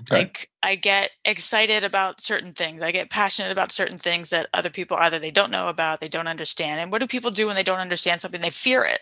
Okay. 0.00 0.16
Like 0.16 0.50
I 0.62 0.74
get 0.74 1.10
excited 1.24 1.84
about 1.84 2.20
certain 2.20 2.52
things. 2.52 2.82
I 2.82 2.90
get 2.90 3.08
passionate 3.08 3.52
about 3.52 3.72
certain 3.72 3.96
things 3.96 4.30
that 4.30 4.48
other 4.52 4.70
people 4.70 4.96
either 4.98 5.18
they 5.18 5.30
don't 5.30 5.50
know 5.50 5.68
about, 5.68 6.00
they 6.00 6.08
don't 6.08 6.28
understand. 6.28 6.80
And 6.80 6.92
what 6.92 7.00
do 7.00 7.06
people 7.06 7.30
do 7.30 7.46
when 7.46 7.56
they 7.56 7.62
don't 7.62 7.78
understand 7.78 8.20
something? 8.20 8.40
They 8.40 8.50
fear 8.50 8.84
it. 8.84 9.00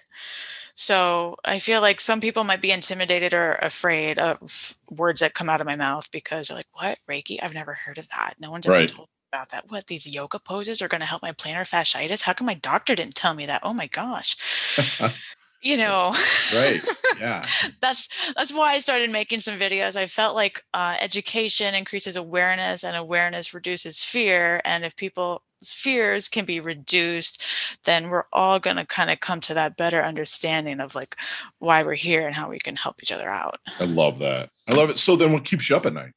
So 0.81 1.37
I 1.45 1.59
feel 1.59 1.83
like 1.83 2.01
some 2.01 2.23
people 2.23 2.43
might 2.43 2.63
be 2.63 2.71
intimidated 2.71 3.35
or 3.35 3.53
afraid 3.57 4.19
of 4.19 4.79
words 4.91 5.21
that 5.21 5.35
come 5.35 5.51
out 5.51 5.61
of 5.61 5.67
my 5.67 5.77
mouth 5.77 6.11
because 6.11 6.49
they're 6.49 6.57
like, 6.57 6.69
"What 6.73 6.99
Reiki? 7.09 7.39
I've 7.43 7.53
never 7.53 7.75
heard 7.75 7.99
of 7.99 8.09
that. 8.09 8.37
No 8.41 8.51
one's 8.51 8.67
ever 8.67 8.73
Right. 8.77 8.89
told 8.89 9.09
me 9.11 9.29
about 9.31 9.51
that. 9.51 9.71
What 9.71 9.89
these 9.89 10.07
yoga 10.07 10.39
poses 10.39 10.81
are 10.81 10.89
going 10.89 11.03
to 11.03 11.07
help 11.07 11.21
my 11.23 11.33
plantar 11.33 11.69
fasciitis? 11.69 12.23
How 12.23 12.33
come 12.33 12.47
my 12.47 12.55
doctor 12.55 12.95
didn't 12.95 13.15
tell 13.15 13.35
me 13.35 13.45
that? 13.47 13.61
Oh 13.63 13.75
my 13.75 13.89
gosh!" 13.89 14.37
you 15.63 15.77
know, 15.77 16.15
right. 16.55 16.81
Yeah. 17.21 17.47
that's 17.83 18.09
that's 18.35 18.53
why 18.53 18.73
I 18.73 18.79
started 18.79 19.11
making 19.11 19.41
some 19.41 19.59
videos. 19.59 19.97
I 19.97 20.07
felt 20.07 20.35
like 20.35 20.63
uh, 20.73 20.97
education 21.01 21.75
increases 21.75 22.17
awareness, 22.17 22.85
and 22.85 22.97
awareness 22.97 23.53
reduces 23.53 24.03
fear. 24.03 24.63
And 24.65 24.85
if 24.85 24.97
people's 24.97 25.43
fears 25.63 26.29
can 26.29 26.45
be 26.45 26.61
reduced, 26.61 27.45
then 27.85 28.09
we're 28.09 28.25
all 28.33 28.59
going 28.59 28.77
to 28.77 28.87
kind 28.87 29.11
of 29.11 29.21
come 29.21 29.41
to 29.41 29.55
that 29.55 29.77
better 29.77 30.03
understanding 30.03 30.81
of 30.81 30.95
like 30.95 31.17
why 31.59 31.83
we're 31.83 31.95
here 31.95 32.27
and 32.27 32.35
how 32.35 32.49
we 32.49 32.59
can 32.59 32.77
help 32.77 33.03
each 33.03 33.13
other 33.13 33.29
out. 33.29 33.61
I 33.79 33.85
love 33.85 34.19
that. 34.21 34.51
I 34.71 34.75
love 34.75 34.91
it. 34.91 34.99
So 34.99 35.17
then 35.17 35.33
what 35.33 35.45
keeps 35.45 35.69
you 35.69 35.77
up 35.77 35.87
at 35.87 35.93
night? 35.93 36.13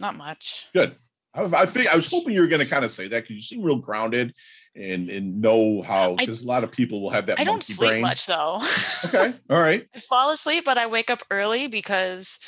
Not 0.00 0.16
much. 0.16 0.68
Good. 0.72 0.96
I, 1.34 1.62
I 1.62 1.66
think 1.66 1.88
I 1.88 1.96
was 1.96 2.10
hoping 2.10 2.32
you 2.32 2.40
were 2.40 2.46
going 2.46 2.64
to 2.64 2.70
kind 2.70 2.84
of 2.84 2.90
say 2.90 3.08
that 3.08 3.22
because 3.22 3.36
you 3.36 3.42
seem 3.42 3.62
real 3.62 3.76
grounded 3.76 4.34
and 4.74 5.08
and 5.10 5.40
know 5.40 5.82
how 5.82 6.14
because 6.14 6.42
a 6.42 6.46
lot 6.46 6.64
of 6.64 6.70
people 6.70 7.02
will 7.02 7.10
have 7.10 7.26
that. 7.26 7.40
I 7.40 7.44
don't 7.44 7.62
sleep 7.62 7.90
brain. 7.90 8.02
much 8.02 8.26
though. 8.26 8.60
okay, 9.06 9.32
all 9.50 9.60
right. 9.60 9.86
I 9.94 9.98
fall 9.98 10.30
asleep, 10.30 10.64
but 10.64 10.78
I 10.78 10.86
wake 10.86 11.10
up 11.10 11.22
early 11.30 11.66
because 11.66 12.38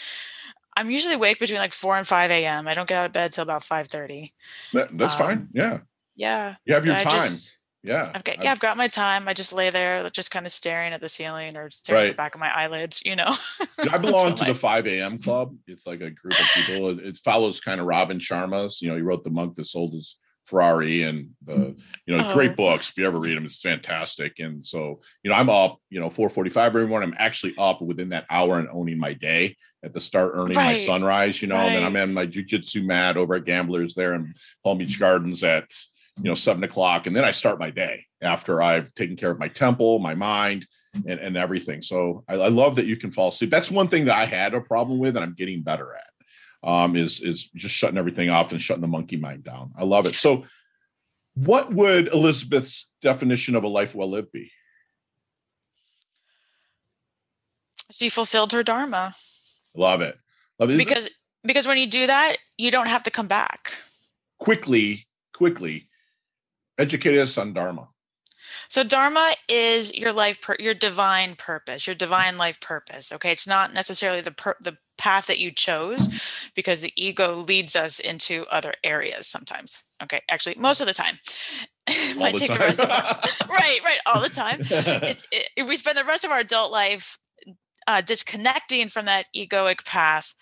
I'm 0.76 0.90
usually 0.90 1.14
awake 1.14 1.40
between 1.40 1.58
like 1.58 1.72
four 1.72 1.96
and 1.96 2.06
five 2.06 2.30
a.m. 2.30 2.68
I 2.68 2.74
don't 2.74 2.88
get 2.88 2.98
out 2.98 3.06
of 3.06 3.12
bed 3.12 3.32
till 3.32 3.42
about 3.42 3.64
five 3.64 3.88
thirty. 3.88 4.32
That, 4.72 4.96
that's 4.96 5.20
um, 5.20 5.26
fine. 5.26 5.48
Yeah. 5.52 5.78
Yeah. 6.16 6.54
You 6.64 6.74
have 6.74 6.86
your 6.86 6.94
time. 6.94 7.10
Just, 7.10 7.58
yeah. 7.82 8.06
I've 8.14 8.24
got, 8.24 8.42
yeah, 8.42 8.52
I've 8.52 8.60
got 8.60 8.76
my 8.76 8.88
time. 8.88 9.26
I 9.26 9.32
just 9.32 9.52
lay 9.52 9.70
there, 9.70 10.08
just 10.10 10.30
kind 10.30 10.44
of 10.44 10.52
staring 10.52 10.92
at 10.92 11.00
the 11.00 11.08
ceiling 11.08 11.56
or 11.56 11.70
staring 11.70 12.00
right. 12.00 12.06
at 12.08 12.12
the 12.12 12.16
back 12.16 12.34
of 12.34 12.40
my 12.40 12.54
eyelids, 12.54 13.02
you 13.04 13.16
know. 13.16 13.32
I 13.90 13.96
belong 13.98 14.34
to 14.36 14.44
the 14.44 14.54
5 14.54 14.86
a.m. 14.86 15.18
club. 15.18 15.56
It's 15.66 15.86
like 15.86 16.02
a 16.02 16.10
group 16.10 16.38
of 16.38 16.46
people. 16.54 16.90
It, 16.90 16.98
it 17.00 17.18
follows 17.18 17.60
kind 17.60 17.80
of 17.80 17.86
Robin 17.86 18.18
Sharma's. 18.18 18.82
You 18.82 18.90
know, 18.90 18.96
he 18.96 19.02
wrote 19.02 19.24
The 19.24 19.30
Monk 19.30 19.56
That 19.56 19.66
Sold 19.66 19.94
His 19.94 20.16
Ferrari 20.50 21.04
and 21.04 21.30
the, 21.44 21.52
mm. 21.52 21.78
you 22.06 22.16
know, 22.16 22.28
oh. 22.28 22.34
great 22.34 22.56
books. 22.56 22.90
If 22.90 22.98
you 22.98 23.06
ever 23.06 23.18
read 23.18 23.36
them, 23.36 23.46
it's 23.46 23.60
fantastic. 23.60 24.38
And 24.38 24.64
so, 24.64 25.00
you 25.22 25.30
know, 25.30 25.36
I'm 25.36 25.48
up, 25.48 25.78
you 25.88 26.00
know, 26.00 26.10
445 26.10 26.66
every 26.66 26.86
morning. 26.86 27.10
I'm 27.10 27.16
actually 27.18 27.54
up 27.56 27.80
within 27.80 28.10
that 28.10 28.26
hour 28.28 28.58
and 28.58 28.68
owning 28.70 28.98
my 28.98 29.14
day 29.14 29.56
at 29.84 29.94
the 29.94 30.00
start, 30.00 30.32
earning 30.34 30.56
right. 30.56 30.72
my 30.72 30.78
sunrise, 30.78 31.40
you 31.40 31.48
know, 31.48 31.54
right. 31.54 31.66
and 31.66 31.76
then 31.76 31.84
I'm 31.84 31.96
in 31.96 32.12
my 32.12 32.26
jujitsu 32.26 32.84
mat 32.84 33.16
over 33.16 33.36
at 33.36 33.44
Gamblers 33.44 33.94
there 33.94 34.14
in 34.14 34.34
Palm 34.62 34.78
Beach 34.78 34.98
Gardens 34.98 35.42
at 35.44 35.70
you 36.22 36.28
know 36.28 36.34
seven 36.34 36.62
o'clock 36.64 37.06
and 37.06 37.14
then 37.14 37.24
i 37.24 37.30
start 37.30 37.58
my 37.58 37.70
day 37.70 38.04
after 38.20 38.62
i've 38.62 38.94
taken 38.94 39.16
care 39.16 39.30
of 39.30 39.38
my 39.38 39.48
temple 39.48 39.98
my 39.98 40.14
mind 40.14 40.66
and, 41.06 41.20
and 41.20 41.36
everything 41.36 41.82
so 41.82 42.24
I, 42.28 42.34
I, 42.34 42.48
love 42.48 42.76
that 42.76 42.86
you 42.86 42.96
can 42.96 43.10
fall 43.10 43.28
asleep 43.28 43.50
that's 43.50 43.70
one 43.70 43.88
thing 43.88 44.06
that 44.06 44.16
i 44.16 44.24
had 44.24 44.54
a 44.54 44.60
problem 44.60 44.98
with 44.98 45.16
and 45.16 45.24
i'm 45.24 45.34
getting 45.34 45.62
better 45.62 45.94
at 45.94 46.09
um, 46.62 46.96
is 46.96 47.20
is 47.20 47.44
just 47.54 47.74
shutting 47.74 47.98
everything 47.98 48.30
off 48.30 48.52
and 48.52 48.60
shutting 48.60 48.82
the 48.82 48.86
monkey 48.86 49.16
mind 49.16 49.44
down. 49.44 49.72
I 49.78 49.84
love 49.84 50.06
it. 50.06 50.14
So 50.14 50.44
what 51.34 51.72
would 51.72 52.08
elizabeth's 52.08 52.90
definition 53.00 53.54
of 53.54 53.64
a 53.64 53.68
life 53.68 53.94
well 53.94 54.10
lived 54.10 54.32
be? 54.32 54.50
She 57.90 58.08
fulfilled 58.08 58.52
her 58.52 58.62
dharma. 58.62 59.14
Love 59.74 60.00
it. 60.00 60.18
Love 60.58 60.70
it. 60.70 60.76
Because 60.76 61.08
because 61.44 61.66
when 61.66 61.78
you 61.78 61.86
do 61.86 62.06
that 62.06 62.36
you 62.58 62.70
don't 62.70 62.86
have 62.86 63.02
to 63.04 63.10
come 63.10 63.26
back. 63.26 63.78
Quickly 64.38 65.06
quickly 65.34 65.88
educate 66.78 67.18
us 67.18 67.38
on 67.38 67.52
dharma 67.52 67.88
so 68.70 68.82
dharma 68.82 69.34
is 69.48 69.94
your 69.94 70.12
life 70.12 70.40
per- 70.40 70.56
your 70.58 70.72
divine 70.72 71.34
purpose 71.36 71.86
your 71.86 71.94
divine 71.94 72.38
life 72.38 72.58
purpose 72.60 73.12
okay? 73.12 73.32
It's 73.32 73.46
not 73.46 73.74
necessarily 73.74 74.22
the 74.22 74.30
per- 74.32 74.56
the 74.62 74.78
path 74.96 75.26
that 75.26 75.38
you 75.38 75.50
chose 75.50 76.08
because 76.54 76.80
the 76.80 76.92
ego 76.96 77.34
leads 77.34 77.76
us 77.76 77.98
into 77.98 78.46
other 78.50 78.72
areas 78.82 79.26
sometimes 79.26 79.84
okay? 80.02 80.20
Actually 80.30 80.56
most 80.56 80.80
of 80.80 80.86
the 80.86 80.94
time. 80.94 81.18
Might 82.18 82.36
take 82.36 82.48
time. 82.48 82.58
the 82.58 82.64
rest 82.64 82.80
of 82.82 82.90
our, 82.90 83.02
right 83.48 83.80
right 83.84 83.98
all 84.06 84.22
the 84.22 84.28
time. 84.28 84.60
It's, 84.70 85.24
it, 85.32 85.66
we 85.66 85.76
spend 85.76 85.98
the 85.98 86.04
rest 86.04 86.24
of 86.24 86.30
our 86.30 86.38
adult 86.38 86.70
life 86.70 87.18
uh, 87.86 88.00
disconnecting 88.00 88.88
from 88.88 89.06
that 89.06 89.26
egoic 89.34 89.84
path 89.84 90.34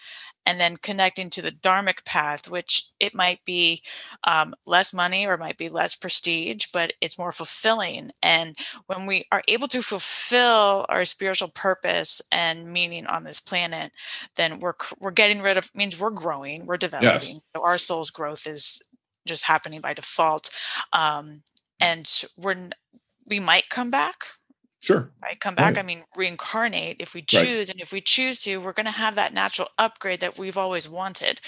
and 0.49 0.59
then 0.59 0.79
connecting 0.79 1.29
to 1.29 1.43
the 1.43 1.53
dharmic 1.53 2.07
path, 2.07 2.49
which 2.49 2.89
it 2.99 3.15
might 3.15 3.45
be 3.45 3.83
um, 4.25 4.55
less 4.65 4.95
money 4.95 5.27
or 5.27 5.37
might 5.37 5.59
be 5.59 5.69
less 5.69 5.95
prestige, 5.95 6.69
but 6.73 6.95
it's 7.03 7.19
more 7.19 7.33
fulfilling. 7.33 8.13
And 8.23 8.57
when 8.87 9.05
we 9.05 9.27
are 9.31 9.43
able 9.47 9.69
to 9.69 9.83
fulfill 9.83 10.87
our 10.89 11.05
spiritual 11.05 11.49
purpose 11.49 12.23
and 12.33 12.73
meaning 12.73 13.07
on 13.07 13.25
this 13.25 13.41
planet, 13.41 13.93
then 14.37 14.59
we're 14.61 14.73
we're 14.99 15.11
getting 15.11 15.43
rid 15.43 15.59
of 15.59 15.71
means 15.75 16.01
we're 16.01 16.09
growing, 16.09 16.65
we're 16.65 16.79
developing. 16.79 17.11
Yes. 17.11 17.41
So 17.55 17.63
our 17.63 17.77
soul's 17.77 18.11
growth 18.11 18.47
is 18.47 18.81
just 19.27 19.45
happening 19.45 19.83
by 19.83 19.93
default, 19.93 20.49
um, 20.95 21.43
and 21.79 22.11
we're 22.39 22.71
we 23.27 23.39
might 23.39 23.69
come 23.69 23.91
back 23.91 24.25
Sure. 24.81 25.11
Right. 25.23 25.41
Come 25.41 25.55
back. 25.55 25.77
Right. 25.77 25.79
I 25.79 25.87
mean, 25.87 26.05
reincarnate 26.17 26.97
if 27.01 27.15
we 27.15 27.23
choose. 27.23 27.69
Right. 27.69 27.71
And 27.71 27.81
if 27.81 27.93
we 27.93 28.01
choose 28.01 28.41
to, 28.43 28.59
we're 28.59 28.73
going 28.73 28.87
to 28.87 28.93
have 28.93 29.17
that 29.17 29.35
natural 29.35 29.69
upgrade 29.79 30.21
that 30.21 30.39
we've 30.39 30.57
always 30.57 30.89
wanted. 30.89 31.41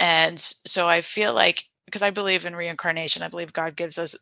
And 0.00 0.38
so 0.38 0.88
I 0.88 1.00
feel 1.00 1.34
like, 1.34 1.64
because 1.86 2.02
I 2.02 2.10
believe 2.10 2.46
in 2.46 2.56
reincarnation, 2.56 3.22
I 3.22 3.28
believe 3.28 3.52
God 3.52 3.76
gives 3.76 3.98
us 3.98 4.16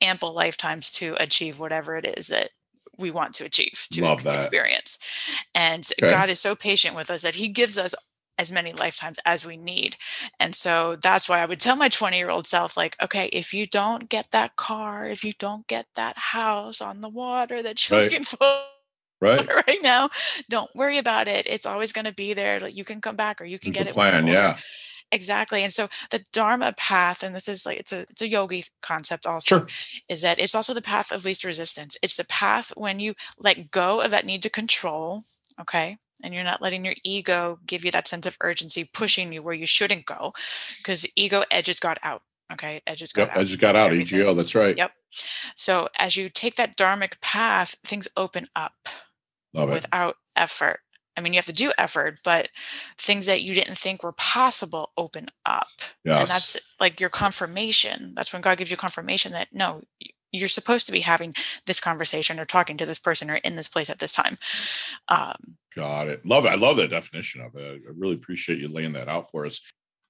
ample 0.00 0.32
lifetimes 0.32 0.90
to 0.92 1.16
achieve 1.20 1.58
whatever 1.58 1.96
it 1.96 2.06
is 2.16 2.28
that 2.28 2.50
we 2.96 3.10
want 3.10 3.32
to 3.34 3.44
achieve 3.44 3.86
to 3.92 4.02
Love 4.02 4.26
experience. 4.26 4.98
And 5.54 5.86
okay. 6.02 6.10
God 6.10 6.30
is 6.30 6.40
so 6.40 6.56
patient 6.56 6.96
with 6.96 7.10
us 7.10 7.22
that 7.22 7.36
he 7.36 7.48
gives 7.48 7.78
us 7.78 7.94
as 8.38 8.52
many 8.52 8.72
lifetimes 8.72 9.18
as 9.24 9.44
we 9.44 9.56
need. 9.56 9.96
And 10.38 10.54
so 10.54 10.96
that's 10.96 11.28
why 11.28 11.40
I 11.40 11.46
would 11.46 11.60
tell 11.60 11.76
my 11.76 11.88
20 11.88 12.16
year 12.16 12.30
old 12.30 12.46
self, 12.46 12.76
like, 12.76 12.96
okay, 13.02 13.26
if 13.32 13.52
you 13.52 13.66
don't 13.66 14.08
get 14.08 14.30
that 14.30 14.56
car, 14.56 15.06
if 15.06 15.24
you 15.24 15.32
don't 15.38 15.66
get 15.66 15.86
that 15.96 16.16
house 16.16 16.80
on 16.80 17.00
the 17.00 17.08
water 17.08 17.62
that 17.62 17.88
you're 17.88 17.98
right. 17.98 18.04
looking 18.04 18.24
for. 18.24 18.62
Right. 19.20 19.48
right 19.66 19.82
now, 19.82 20.10
don't 20.48 20.70
worry 20.76 20.98
about 20.98 21.26
it. 21.26 21.46
It's 21.48 21.66
always 21.66 21.92
going 21.92 22.04
to 22.04 22.14
be 22.14 22.34
there. 22.34 22.60
Like 22.60 22.76
you 22.76 22.84
can 22.84 23.00
come 23.00 23.16
back 23.16 23.40
or 23.40 23.44
you 23.44 23.58
can 23.58 23.72
There's 23.72 23.86
get 23.86 23.90
it. 23.90 23.94
Plan, 23.94 24.28
yeah. 24.28 24.58
Exactly. 25.10 25.64
And 25.64 25.72
so 25.72 25.88
the 26.10 26.22
Dharma 26.32 26.74
path, 26.74 27.22
and 27.22 27.34
this 27.34 27.48
is 27.48 27.64
like 27.64 27.78
it's 27.78 27.92
a 27.92 28.00
it's 28.10 28.20
a 28.20 28.28
yogi 28.28 28.64
concept 28.82 29.26
also, 29.26 29.60
sure. 29.60 29.68
is 30.08 30.20
that 30.20 30.38
it's 30.38 30.54
also 30.54 30.74
the 30.74 30.82
path 30.82 31.10
of 31.10 31.24
least 31.24 31.44
resistance. 31.44 31.96
It's 32.02 32.18
the 32.18 32.26
path 32.26 32.72
when 32.76 33.00
you 33.00 33.14
let 33.38 33.70
go 33.70 34.02
of 34.02 34.10
that 34.10 34.26
need 34.26 34.42
to 34.42 34.50
control. 34.50 35.24
Okay 35.58 35.96
and 36.22 36.34
you're 36.34 36.44
not 36.44 36.62
letting 36.62 36.84
your 36.84 36.94
ego 37.04 37.58
give 37.66 37.84
you 37.84 37.90
that 37.90 38.08
sense 38.08 38.26
of 38.26 38.36
urgency 38.40 38.88
pushing 38.92 39.32
you 39.32 39.42
where 39.42 39.54
you 39.54 39.66
shouldn't 39.66 40.06
go 40.06 40.32
because 40.78 41.06
ego 41.16 41.44
edges 41.50 41.80
got 41.80 41.98
out 42.02 42.22
okay 42.52 42.80
edges 42.86 43.12
got 43.12 43.28
yep, 43.28 43.30
out 43.30 43.38
edges 43.38 43.56
got 43.56 43.76
out 43.76 43.92
everything. 43.92 44.20
ego 44.20 44.34
that's 44.34 44.54
right 44.54 44.76
yep 44.76 44.92
so 45.54 45.88
as 45.98 46.16
you 46.16 46.28
take 46.28 46.56
that 46.56 46.76
dharmic 46.76 47.20
path 47.20 47.76
things 47.84 48.08
open 48.16 48.46
up 48.56 48.88
Love 49.54 49.70
without 49.70 50.10
it. 50.10 50.40
effort 50.40 50.80
i 51.16 51.20
mean 51.20 51.32
you 51.32 51.38
have 51.38 51.46
to 51.46 51.52
do 51.52 51.72
effort 51.78 52.18
but 52.24 52.48
things 52.96 53.26
that 53.26 53.42
you 53.42 53.54
didn't 53.54 53.78
think 53.78 54.02
were 54.02 54.12
possible 54.12 54.92
open 54.96 55.26
up 55.46 55.68
yes. 56.04 56.20
and 56.20 56.28
that's 56.28 56.58
like 56.80 57.00
your 57.00 57.10
confirmation 57.10 58.12
that's 58.14 58.32
when 58.32 58.42
god 58.42 58.58
gives 58.58 58.70
you 58.70 58.76
confirmation 58.76 59.32
that 59.32 59.48
no 59.52 59.82
you're 60.32 60.48
supposed 60.48 60.86
to 60.86 60.92
be 60.92 61.00
having 61.00 61.34
this 61.66 61.80
conversation 61.80 62.38
or 62.38 62.44
talking 62.44 62.76
to 62.76 62.86
this 62.86 62.98
person 62.98 63.30
or 63.30 63.36
in 63.36 63.56
this 63.56 63.68
place 63.68 63.90
at 63.90 63.98
this 63.98 64.12
time. 64.12 64.38
Um, 65.08 65.56
Got 65.74 66.08
it. 66.08 66.26
Love 66.26 66.44
it. 66.44 66.48
I 66.48 66.56
love 66.56 66.76
that 66.78 66.90
definition 66.90 67.40
of 67.40 67.54
it. 67.54 67.82
I 67.86 67.92
really 67.96 68.14
appreciate 68.14 68.58
you 68.58 68.68
laying 68.68 68.92
that 68.92 69.08
out 69.08 69.30
for 69.30 69.46
us. 69.46 69.60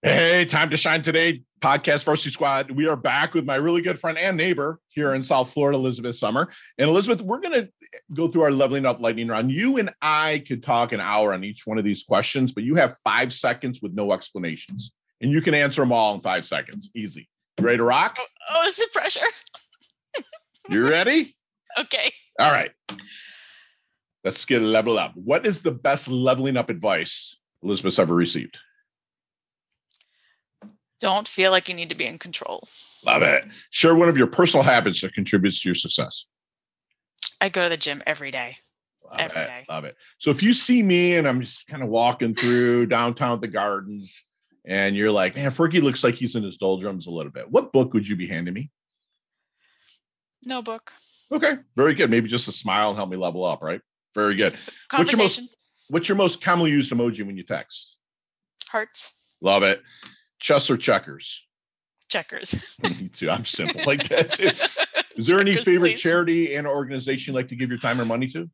Hey, 0.03 0.45
time 0.45 0.71
to 0.71 0.77
shine 0.77 1.03
today. 1.03 1.43
Podcast 1.61 2.05
Varsity 2.05 2.31
Squad. 2.31 2.71
We 2.71 2.87
are 2.87 2.95
back 2.95 3.35
with 3.35 3.45
my 3.45 3.57
really 3.57 3.83
good 3.83 3.99
friend 3.99 4.17
and 4.17 4.37
neighbor 4.37 4.79
here 4.87 5.13
in 5.15 5.25
South 5.25 5.53
Florida, 5.53 5.77
Elizabeth 5.77 6.17
Summer. 6.17 6.49
And 6.79 6.89
Elizabeth, 6.89 7.21
we're 7.21 7.41
going 7.41 7.55
to 7.55 7.69
go 8.15 8.29
through 8.29 8.43
our 8.43 8.53
leveling 8.53 8.87
up 8.87 9.01
lightning 9.01 9.27
round. 9.27 9.51
You 9.51 9.79
and 9.79 9.93
I 10.01 10.45
could 10.47 10.63
talk 10.63 10.93
an 10.93 11.01
hour 11.01 11.35
on 11.35 11.43
each 11.43 11.67
one 11.67 11.79
of 11.79 11.85
these 11.85 12.05
questions, 12.05 12.53
but 12.53 12.63
you 12.63 12.77
have 12.77 12.97
five 13.03 13.33
seconds 13.33 13.83
with 13.83 13.93
no 13.93 14.13
explanations, 14.13 14.93
and 15.21 15.33
you 15.33 15.43
can 15.43 15.53
answer 15.53 15.83
them 15.83 15.91
all 15.91 16.15
in 16.15 16.21
five 16.21 16.45
seconds. 16.45 16.93
Easy. 16.95 17.29
You 17.59 17.67
ready 17.67 17.79
to 17.79 17.85
rock? 17.85 18.19
Oh, 18.21 18.25
oh 18.55 18.67
is 18.69 18.79
it 18.79 18.93
pressure? 18.93 19.27
You 20.69 20.89
ready? 20.89 21.37
okay. 21.79 22.13
All 22.39 22.51
right. 22.53 22.71
Let's 24.25 24.45
get 24.45 24.63
a 24.63 24.65
level 24.65 24.99
up. 24.99 25.13
What 25.15 25.47
is 25.47 25.63
the 25.63 25.71
best 25.71 26.09
leveling 26.09 26.57
up 26.57 26.71
advice 26.71 27.37
Elizabeth's 27.63 27.99
ever 27.99 28.15
received? 28.15 28.59
Don't 31.01 31.29
feel 31.29 31.53
like 31.53 31.69
you 31.69 31.75
need 31.75 31.89
to 31.91 31.95
be 31.95 32.07
in 32.07 32.19
control. 32.19 32.67
Love 33.07 33.23
it. 33.23 33.45
Share 33.71 33.95
one 33.95 34.09
of 34.09 34.19
your 34.19 34.27
personal 34.27 34.65
habits 34.65 35.01
that 35.01 35.15
contributes 35.15 35.63
to 35.63 35.69
your 35.69 35.75
success. 35.75 36.27
I 37.41 37.49
go 37.49 37.63
to 37.63 37.69
the 37.69 37.77
gym 37.77 38.03
every 38.07 38.33
day. 38.33 38.59
Love 39.05 39.21
every 39.21 39.43
it. 39.43 39.47
Day. 39.47 39.65
Love 39.69 39.85
it. 39.85 39.97
So 40.19 40.31
if 40.31 40.43
you 40.43 40.53
see 40.53 40.83
me 40.83 41.17
and 41.17 41.27
I'm 41.27 41.41
just 41.41 41.67
kind 41.69 41.83
of 41.83 41.89
walking 41.89 42.35
through 42.35 42.87
downtown 42.87 43.33
at 43.33 43.41
the 43.41 43.49
gardens 43.49 44.25
and 44.65 44.97
you're 44.97 45.13
like, 45.13 45.37
man, 45.37 45.51
Fergie 45.51 45.83
looks 45.83 46.03
like 46.03 46.17
he's 46.17 46.35
in 46.35 46.43
his 46.43 46.57
doldrums 46.57 47.07
a 47.07 47.11
little 47.11 47.33
bit. 47.33 47.51
What 47.51 47.73
book 47.73 47.95
would 47.95 48.07
you 48.07 48.17
be 48.17 48.27
handing 48.27 48.55
me? 48.55 48.71
No 50.49 50.63
book. 50.63 50.95
Okay, 51.31 51.59
very 51.77 51.93
good. 51.93 52.11
Maybe 52.11 52.27
just 52.27 52.49
a 52.49 52.53
smile 52.53 52.89
and 52.89 52.97
help 52.97 53.11
me 53.11 53.19
level 53.19 53.45
up, 53.45 53.63
right? 53.63 53.83
Very 54.15 54.35
good. 54.35 54.57
What's 54.97 55.13
your 55.13 55.19
most 55.19 55.41
What's 55.91 56.09
your 56.09 56.17
most 56.17 56.43
commonly 56.43 56.71
used 56.71 56.91
emoji 56.91 57.25
when 57.25 57.37
you 57.37 57.43
text? 57.43 57.99
Hearts. 58.69 59.13
Love 59.43 59.63
it. 59.63 59.83
Chess 60.39 60.71
or 60.71 60.79
checkers? 60.79 61.47
Checkers. 62.09 62.79
me 62.83 63.09
too. 63.09 63.29
I'm 63.29 63.45
simple 63.45 63.83
like 63.87 64.09
that 64.09 64.33
too. 64.33 64.49
Is 64.49 65.27
there 65.27 65.39
checkers, 65.39 65.41
any 65.41 65.57
favorite 65.57 65.91
please. 65.93 66.01
charity 66.01 66.55
and 66.55 66.67
organization 66.67 67.35
you 67.35 67.37
like 67.37 67.49
to 67.49 67.57
give 67.57 67.69
your 67.69 67.79
time 67.79 68.01
or 68.01 68.07
money 68.07 68.27
to? 68.29 68.51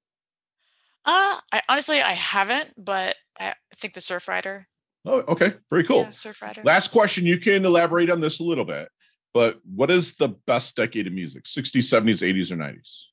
Uh, 1.04 1.38
I 1.52 1.62
honestly 1.68 2.02
I 2.02 2.12
haven't, 2.12 2.72
but 2.76 3.14
I 3.38 3.54
think 3.76 3.94
the 3.94 4.00
Surfrider. 4.00 4.64
Oh, 5.04 5.20
okay. 5.28 5.54
Very 5.70 5.85
cool. 5.85 5.98
Yeah, 5.98 6.09
Surfrider. 6.09 6.64
Last 6.64 6.88
question. 6.88 7.24
You 7.24 7.38
can 7.38 7.64
elaborate 7.64 8.11
on 8.11 8.20
this 8.20 8.40
a 8.40 8.44
little 8.44 8.64
bit. 8.64 8.88
But 9.35 9.59
what 9.64 9.90
is 9.90 10.14
the 10.14 10.29
best 10.29 10.77
decade 10.77 11.09
of 11.09 11.12
music? 11.12 11.44
60s, 11.44 11.83
70s, 11.83 12.23
80s, 12.23 12.53
or 12.53 12.57
90s? 12.57 13.07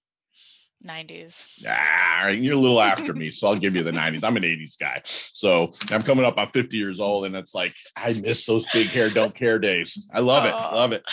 90s. 0.86 1.66
Ah, 1.68 2.28
you're 2.30 2.54
a 2.54 2.58
little 2.58 2.82
after 2.94 3.14
me, 3.14 3.32
so 3.32 3.48
I'll 3.48 3.58
give 3.58 3.76
you 3.76 3.84
the 3.84 3.92
90s. 3.92 4.24
I'm 4.24 4.38
an 4.38 4.44
80s 4.44 4.78
guy. 4.80 5.02
So 5.04 5.72
I'm 5.90 6.02
coming 6.02 6.26
up 6.26 6.38
on 6.38 6.48
50 6.50 6.78
years 6.78 7.00
old, 7.00 7.26
and 7.26 7.36
it's 7.36 7.54
like 7.54 7.74
I 7.98 8.14
miss 8.14 8.46
those 8.46 8.66
big 8.72 8.88
hair, 8.88 9.10
don't 9.10 9.36
care 9.36 9.60
days. 9.60 10.10
I 10.14 10.20
love 10.20 10.46
it. 10.46 10.54
I 10.54 10.76
love 10.76 10.92
it. 10.94 11.04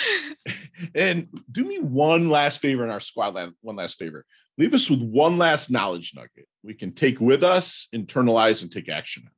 and 0.94 1.28
do 1.50 1.64
me 1.64 1.78
one 1.80 2.28
last 2.28 2.60
favor 2.60 2.84
in 2.84 2.90
our 2.90 3.00
squad 3.00 3.34
land, 3.34 3.54
one 3.62 3.76
last 3.76 3.98
favor. 3.98 4.24
Leave 4.58 4.74
us 4.74 4.90
with 4.90 5.00
one 5.00 5.38
last 5.38 5.70
knowledge 5.70 6.12
nugget 6.14 6.48
we 6.62 6.74
can 6.74 6.92
take 6.92 7.20
with 7.20 7.42
us, 7.42 7.88
internalize, 7.94 8.62
and 8.62 8.70
take 8.70 8.88
action 8.88 9.24
on. 9.26 9.32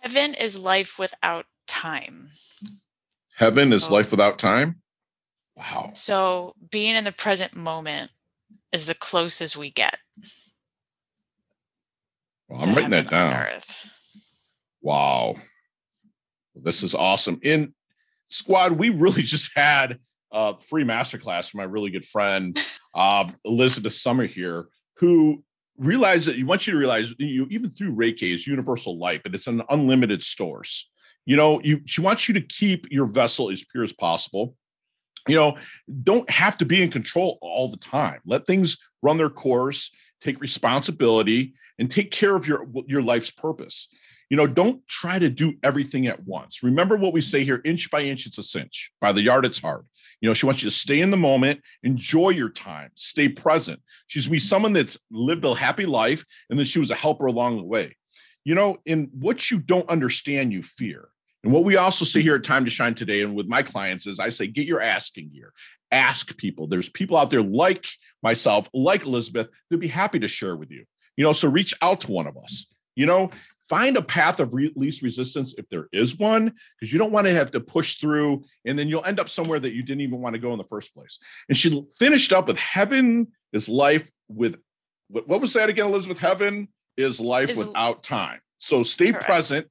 Heaven 0.00 0.34
is 0.34 0.58
life 0.58 0.98
without 0.98 1.44
time. 1.66 2.30
Heaven 3.40 3.70
so, 3.70 3.76
is 3.76 3.90
life 3.90 4.10
without 4.10 4.38
time? 4.38 4.82
Wow. 5.56 5.88
So 5.92 6.54
being 6.70 6.94
in 6.94 7.04
the 7.04 7.12
present 7.12 7.56
moment 7.56 8.10
is 8.70 8.84
the 8.84 8.94
closest 8.94 9.56
we 9.56 9.70
get. 9.70 9.96
Well, 12.48 12.62
I'm 12.62 12.74
writing 12.74 12.90
that 12.90 13.08
down. 13.08 13.48
Wow. 14.82 15.36
This 16.54 16.82
is 16.82 16.94
awesome. 16.94 17.40
In 17.42 17.72
squad, 18.28 18.72
we 18.72 18.90
really 18.90 19.22
just 19.24 19.52
had 19.56 19.98
a 20.30 20.60
free 20.60 20.84
masterclass 20.84 21.50
from 21.50 21.58
my 21.58 21.64
really 21.64 21.90
good 21.90 22.04
friend, 22.04 22.54
uh, 22.94 23.30
Elizabeth 23.46 23.94
Summer 23.94 24.26
here, 24.26 24.66
who 24.98 25.42
realized 25.78 26.28
that 26.28 26.36
you 26.36 26.44
want 26.44 26.66
you 26.66 26.74
to 26.74 26.78
realize 26.78 27.14
you 27.18 27.46
even 27.50 27.70
through 27.70 27.94
Reiki 27.94 28.34
is 28.34 28.46
universal 28.46 28.98
light, 28.98 29.22
but 29.22 29.34
it's 29.34 29.46
an 29.46 29.62
unlimited 29.70 30.22
source. 30.22 30.90
You 31.26 31.36
know, 31.36 31.60
you 31.62 31.80
she 31.86 32.00
wants 32.00 32.28
you 32.28 32.34
to 32.34 32.40
keep 32.40 32.90
your 32.90 33.06
vessel 33.06 33.50
as 33.50 33.64
pure 33.64 33.84
as 33.84 33.92
possible 33.92 34.56
you 35.28 35.36
know, 35.36 35.56
don't 36.02 36.28
have 36.30 36.56
to 36.58 36.64
be 36.64 36.82
in 36.82 36.90
control 36.90 37.38
all 37.42 37.68
the 37.68 37.76
time. 37.76 38.20
Let 38.24 38.46
things 38.46 38.78
run 39.02 39.18
their 39.18 39.30
course, 39.30 39.90
take 40.20 40.40
responsibility, 40.40 41.54
and 41.78 41.90
take 41.90 42.10
care 42.10 42.34
of 42.34 42.46
your 42.46 42.66
your 42.86 43.02
life's 43.02 43.30
purpose. 43.30 43.88
You 44.28 44.36
know, 44.36 44.46
don't 44.46 44.86
try 44.86 45.18
to 45.18 45.28
do 45.28 45.54
everything 45.62 46.06
at 46.06 46.24
once. 46.24 46.62
Remember 46.62 46.96
what 46.96 47.12
we 47.12 47.20
say 47.20 47.44
here 47.44 47.60
inch 47.64 47.90
by 47.90 48.02
inch, 48.02 48.26
it's 48.26 48.38
a 48.38 48.42
cinch. 48.42 48.92
By 49.00 49.12
the 49.12 49.22
yard, 49.22 49.44
it's 49.44 49.60
hard. 49.60 49.86
You 50.20 50.28
know, 50.28 50.34
she 50.34 50.46
wants 50.46 50.62
you 50.62 50.70
to 50.70 50.76
stay 50.76 51.00
in 51.00 51.10
the 51.10 51.16
moment, 51.16 51.60
enjoy 51.82 52.30
your 52.30 52.50
time, 52.50 52.90
stay 52.94 53.28
present. 53.28 53.80
She's 54.06 54.26
be 54.26 54.38
someone 54.38 54.72
that's 54.72 54.98
lived 55.10 55.44
a 55.44 55.54
happy 55.54 55.86
life, 55.86 56.24
and 56.48 56.58
then 56.58 56.66
she 56.66 56.78
was 56.78 56.90
a 56.90 56.94
helper 56.94 57.26
along 57.26 57.56
the 57.56 57.64
way. 57.64 57.96
You 58.44 58.54
know, 58.54 58.78
in 58.86 59.10
what 59.12 59.50
you 59.50 59.58
don't 59.58 59.88
understand, 59.88 60.52
you 60.52 60.62
fear. 60.62 61.08
And 61.42 61.52
what 61.52 61.64
we 61.64 61.76
also 61.76 62.04
see 62.04 62.22
here 62.22 62.36
at 62.36 62.44
Time 62.44 62.64
to 62.64 62.70
Shine 62.70 62.94
today, 62.94 63.22
and 63.22 63.34
with 63.34 63.46
my 63.46 63.62
clients, 63.62 64.06
is 64.06 64.18
I 64.18 64.28
say, 64.28 64.46
get 64.46 64.66
your 64.66 64.80
asking 64.80 65.30
gear. 65.30 65.52
Ask 65.90 66.36
people. 66.36 66.66
There's 66.66 66.88
people 66.88 67.16
out 67.16 67.30
there 67.30 67.42
like 67.42 67.86
myself, 68.22 68.68
like 68.74 69.04
Elizabeth, 69.04 69.48
they'd 69.68 69.80
be 69.80 69.88
happy 69.88 70.18
to 70.20 70.28
share 70.28 70.56
with 70.56 70.70
you. 70.70 70.84
You 71.16 71.24
know, 71.24 71.32
so 71.32 71.48
reach 71.48 71.74
out 71.82 72.02
to 72.02 72.12
one 72.12 72.26
of 72.26 72.36
us. 72.36 72.66
You 72.94 73.06
know, 73.06 73.30
find 73.68 73.96
a 73.96 74.02
path 74.02 74.40
of 74.40 74.52
re- 74.52 74.72
least 74.76 75.00
resistance 75.00 75.54
if 75.56 75.68
there 75.68 75.88
is 75.92 76.18
one, 76.18 76.52
because 76.78 76.92
you 76.92 76.98
don't 76.98 77.12
want 77.12 77.26
to 77.26 77.34
have 77.34 77.52
to 77.52 77.60
push 77.60 77.96
through 77.96 78.44
and 78.64 78.78
then 78.78 78.88
you'll 78.88 79.04
end 79.04 79.20
up 79.20 79.28
somewhere 79.28 79.60
that 79.60 79.72
you 79.72 79.82
didn't 79.82 80.00
even 80.02 80.20
want 80.20 80.34
to 80.34 80.40
go 80.40 80.52
in 80.52 80.58
the 80.58 80.64
first 80.64 80.92
place. 80.92 81.18
And 81.48 81.56
she 81.56 81.84
finished 81.98 82.32
up 82.32 82.48
with 82.48 82.58
heaven 82.58 83.28
is 83.52 83.68
life 83.68 84.08
with 84.28 84.60
what 85.08 85.40
was 85.40 85.54
that 85.54 85.68
again, 85.68 85.86
Elizabeth? 85.86 86.18
Heaven 86.18 86.68
is 87.00 87.20
life 87.20 87.50
is, 87.50 87.58
without 87.58 88.02
time. 88.02 88.40
So 88.58 88.82
stay 88.82 89.12
correct. 89.12 89.26
present 89.26 89.66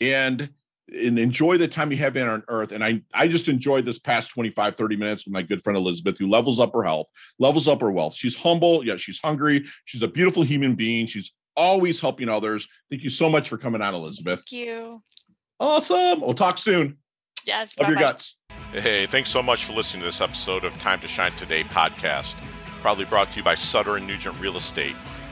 and 0.00 0.50
and 0.88 1.18
enjoy 1.18 1.56
the 1.56 1.66
time 1.66 1.90
you 1.90 1.96
have 1.96 2.16
in 2.16 2.28
on 2.28 2.42
earth. 2.48 2.72
And 2.72 2.84
i 2.84 3.02
i 3.12 3.26
just 3.26 3.48
enjoyed 3.48 3.84
this 3.84 3.98
past 3.98 4.30
25 4.30 4.76
30 4.76 4.96
minutes 4.96 5.24
with 5.24 5.32
my 5.32 5.42
good 5.42 5.62
friend 5.62 5.76
elizabeth 5.76 6.18
who 6.18 6.28
levels 6.28 6.60
up 6.60 6.72
her 6.74 6.82
health 6.82 7.08
levels 7.38 7.68
up 7.68 7.80
her 7.80 7.90
wealth. 7.90 8.14
She's 8.14 8.36
humble 8.36 8.84
yeah 8.84 8.96
she's 8.96 9.20
hungry. 9.20 9.64
She's 9.84 10.02
a 10.02 10.08
beautiful 10.08 10.42
human 10.42 10.74
being. 10.74 11.06
She's 11.06 11.32
always 11.56 12.00
helping 12.00 12.28
others. 12.28 12.68
Thank 12.90 13.02
you 13.02 13.10
so 13.10 13.28
much 13.28 13.48
for 13.48 13.58
coming 13.58 13.82
on 13.82 13.94
elizabeth. 13.94 14.44
Thank 14.48 14.66
you. 14.66 15.02
Awesome. 15.60 16.20
We'll 16.20 16.32
talk 16.32 16.58
soon. 16.58 16.98
Yes 17.46 17.74
love 17.78 17.88
bye-bye. 17.88 18.00
your 18.00 18.10
guts. 18.10 18.36
Hey 18.72 19.06
thanks 19.06 19.30
so 19.30 19.42
much 19.42 19.64
for 19.64 19.72
listening 19.72 20.02
to 20.02 20.06
this 20.06 20.20
episode 20.20 20.64
of 20.64 20.78
time 20.80 21.00
to 21.00 21.08
shine 21.08 21.32
today 21.32 21.62
podcast 21.64 22.36
proudly 22.84 23.06
brought 23.06 23.30
to 23.30 23.38
you 23.38 23.42
by 23.42 23.54
sutter 23.54 23.96
and 23.96 24.06
nugent 24.06 24.38
real 24.38 24.58
estate 24.58 24.94